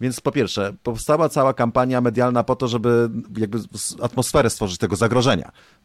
[0.00, 3.58] Więc po pierwsze, powstała cała kampania medialna po to, żeby jakby
[4.02, 5.17] atmosferę stworzyć tego zagrożenia.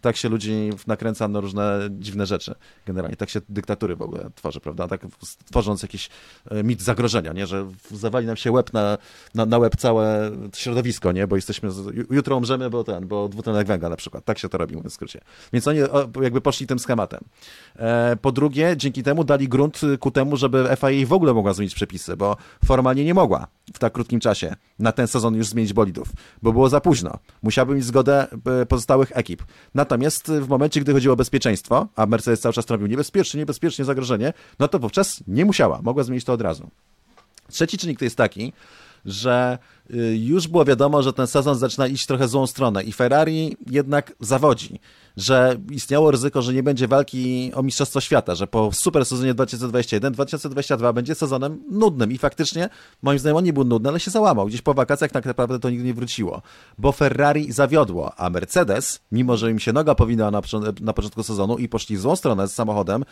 [0.02, 2.56] Tak się ludzi nakręca na różne dziwne rzeczy.
[2.86, 4.88] Generalnie tak się dyktatury w ogóle tworzy, prawda?
[4.88, 5.08] Tak
[5.46, 6.10] tworząc jakiś
[6.52, 7.48] e, mit zagrożenia, nie?
[7.48, 8.98] Że zawali nam się łeb na,
[9.36, 11.28] na, na łeb całe środowisko, nie?
[11.28, 11.70] Bo jesteśmy,
[12.10, 14.26] jutro umrzemy, bo ten, bo dwutlenek węgla na przykład.
[14.26, 15.22] Tak się to robi, mówiąc w skrócie.
[15.54, 15.80] Więc oni
[16.22, 17.20] jakby poszli tym schematem.
[17.76, 21.76] E, po drugie, dzięki temu dali grunt ku temu, żeby FIA w ogóle mogła zmienić
[21.76, 26.08] przepisy, bo formalnie nie mogła w tak krótkim czasie na ten sezon już zmienić bolidów,
[26.42, 27.20] bo było za późno.
[27.44, 28.28] Musiałby mieć zgodę
[28.62, 29.23] e, pozostałych ekip.
[29.76, 34.34] Natomiast w momencie, gdy chodziło o bezpieczeństwo, a Mercedes cały czas robił niebezpiecznie, niebezpiecznie, zagrożenie,
[34.60, 36.70] no to wówczas nie musiała, mogła zmienić to od razu.
[37.50, 38.54] Trzeci czynnik to jest taki,
[39.06, 39.58] że
[39.94, 44.14] y, już było wiadomo, że ten sezon zaczyna iść trochę złą stronę i Ferrari jednak
[44.20, 44.80] zawodzi,
[45.18, 50.94] że istniało ryzyko, że nie będzie walki o Mistrzostwo Świata, że po super sezonie 2021-2022
[50.94, 52.70] będzie sezonem nudnym i faktycznie,
[53.02, 54.46] moim zdaniem on nie był nudny, ale się załamał.
[54.46, 56.42] Gdzieś po wakacjach tak naprawdę to nigdy nie wróciło,
[56.78, 60.42] bo Ferrari zawiodło, a Mercedes, mimo że im się noga powinna na,
[60.82, 63.04] na początku sezonu i poszli w złą stronę z samochodem,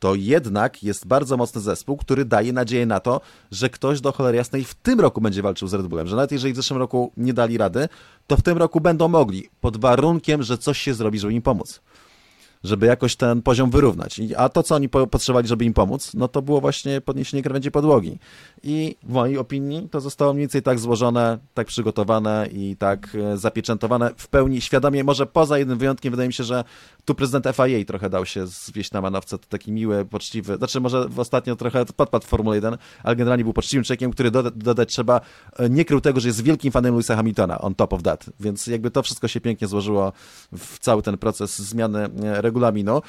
[0.00, 3.20] to jednak jest bardzo mocny zespół, który daje nadzieję na to,
[3.50, 6.06] że ktoś do cholery jasnej w tym roku będzie walczył z Red Bullem.
[6.06, 7.88] Że nawet jeżeli w zeszłym roku nie dali rady,
[8.26, 11.80] to w tym roku będą mogli, pod warunkiem, że coś się zrobi, żeby im pomóc
[12.64, 14.20] żeby jakoś ten poziom wyrównać.
[14.36, 18.18] A to, co oni potrzebowali, żeby im pomóc, no to było właśnie podniesienie krawędzi podłogi.
[18.62, 23.36] I w mojej opinii to zostało mniej więcej tak złożone, tak przygotowane i tak e,
[23.36, 25.04] zapieczętowane w pełni świadomie.
[25.04, 26.64] Może poza jednym wyjątkiem, wydaje mi się, że
[27.04, 31.06] tu prezydent FIA trochę dał się zwieść na manowce, to taki miły, poczciwy, znaczy może
[31.16, 35.20] ostatnio trochę podpadł w Formule 1, ale generalnie był poczciwym człowiekiem, który doda dodać trzeba,
[35.58, 38.66] e, nie krył tego, że jest wielkim fanem Louisa Hamiltona, on top of that, więc
[38.66, 40.12] jakby to wszystko się pięknie złożyło
[40.52, 43.02] w cały ten proces zmiany e, regulaminu.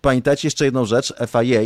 [0.00, 1.60] Pamiętajcie jeszcze jedną rzecz, FIA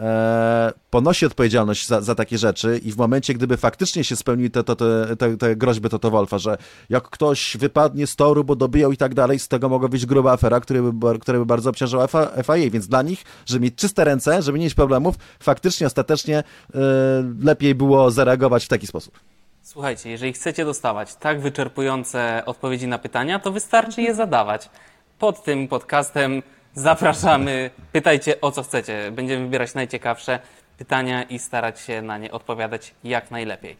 [0.00, 4.64] e, ponosi odpowiedzialność za, za, takie rzeczy i w momencie, gdyby faktycznie się spełniły te,
[4.64, 4.76] te,
[5.18, 6.58] te, te groźby Toto Wolfa, że
[6.90, 10.32] jak ktoś wypadnie z toru, bo dobijał i tak dalej, z tego mogła być gruba
[10.32, 12.06] afera, która by, która by bardzo obciążała
[12.42, 16.44] FIA, więc dla nich, żeby mieć czyste ręce, żeby nie mieć problemów, faktycznie, ostatecznie e,
[17.42, 19.18] lepiej było zareagować w taki sposób.
[19.62, 24.70] Słuchajcie, jeżeli chcecie dostawać tak wyczerpujące odpowiedzi na pytania, to wystarczy je zadawać.
[25.18, 26.42] Pod tym podcastem
[26.74, 29.12] zapraszamy, pytajcie o co chcecie.
[29.12, 30.38] Będziemy wybierać najciekawsze
[30.78, 33.76] pytania i starać się na nie odpowiadać jak najlepiej.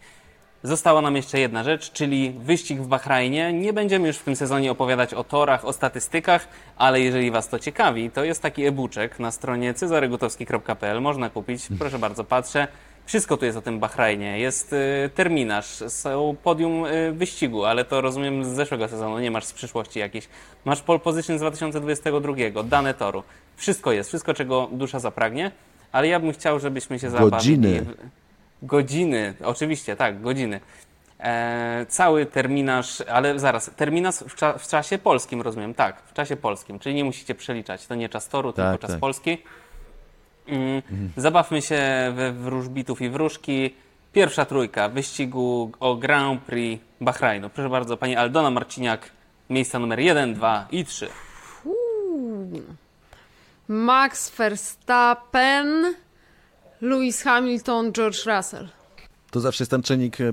[0.62, 3.52] Została nam jeszcze jedna rzecz, czyli wyścig w Bahrajnie.
[3.52, 7.58] Nie będziemy już w tym sezonie opowiadać o torach, o statystykach, ale jeżeli Was to
[7.58, 11.00] ciekawi, to jest taki e-booczek na stronie cezarygutowski.pl.
[11.00, 12.68] Można kupić, proszę bardzo, patrzę.
[13.06, 14.38] Wszystko tu jest o tym Bahrajnie.
[14.38, 19.44] Jest y, terminarz, są podium y, wyścigu, ale to rozumiem z zeszłego sezonu, nie masz
[19.44, 20.28] z przyszłości jakiejś.
[20.64, 23.22] Masz pole position z 2022, dane toru.
[23.56, 25.50] Wszystko jest, wszystko czego dusza zapragnie,
[25.92, 27.30] ale ja bym chciał, żebyśmy się zabawili.
[27.30, 27.84] Godziny.
[28.62, 30.60] Godziny, oczywiście, tak, godziny.
[31.20, 36.36] E, cały terminarz, ale zaraz, terminarz w, cza w, czasie polskim, rozumiem, tak, w czasie
[36.36, 39.00] polskim, czyli nie musicie przeliczać, to nie czas toru, tak, tylko czas tak.
[39.00, 39.38] polski.
[41.16, 43.74] Zabawmy się we wróżbitów i wróżki.
[44.12, 47.50] Pierwsza trójka wyścigu o Grand Prix Bahrajnu.
[47.50, 49.10] Proszę bardzo, pani Aldona Marciniak,
[49.50, 51.08] miejsca numer 1, 2 i 3.
[53.68, 55.94] Max Verstappen,
[56.80, 58.68] Lewis Hamilton, George Russell.
[59.30, 60.32] To zawsze jest ten czynnik e,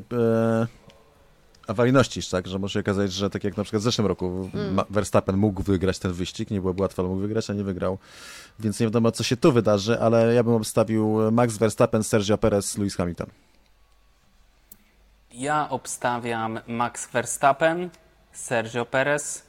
[1.68, 2.48] awaryjności, tak?
[2.48, 4.86] Że może się okazać, że tak jak na przykład w zeszłym roku mm.
[4.90, 7.98] Verstappen mógł wygrać ten wyścig, nie byłoby łatwo, ale mógł wygrać, a nie wygrał.
[8.60, 12.78] Więc nie wiadomo, co się tu wydarzy, ale ja bym obstawił Max Verstappen, Sergio Perez,
[12.78, 13.28] Lewis Hamilton.
[15.34, 17.90] Ja obstawiam Max Verstappen,
[18.32, 19.44] Sergio Perez,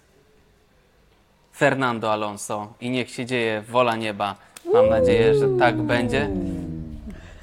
[1.53, 4.37] Fernando Alonso i niech się dzieje wola nieba.
[4.73, 6.31] Mam nadzieję, że tak będzie.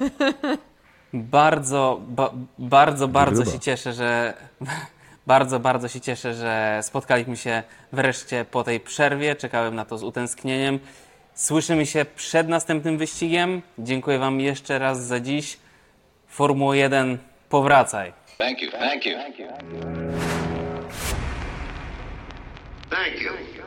[1.12, 4.34] Bardzo, ba, bardzo, bardzo się cieszę, że
[5.26, 9.36] bardzo, bardzo się cieszę, że spotkaliśmy się wreszcie po tej przerwie.
[9.36, 10.78] Czekałem na to z utęsknieniem.
[11.34, 13.62] Słyszymy się przed następnym wyścigiem.
[13.78, 15.58] Dziękuję Wam jeszcze raz za dziś.
[16.28, 18.12] Formuła 1, powracaj.
[18.38, 19.12] Thank you, thank you.
[22.90, 23.61] Thank you.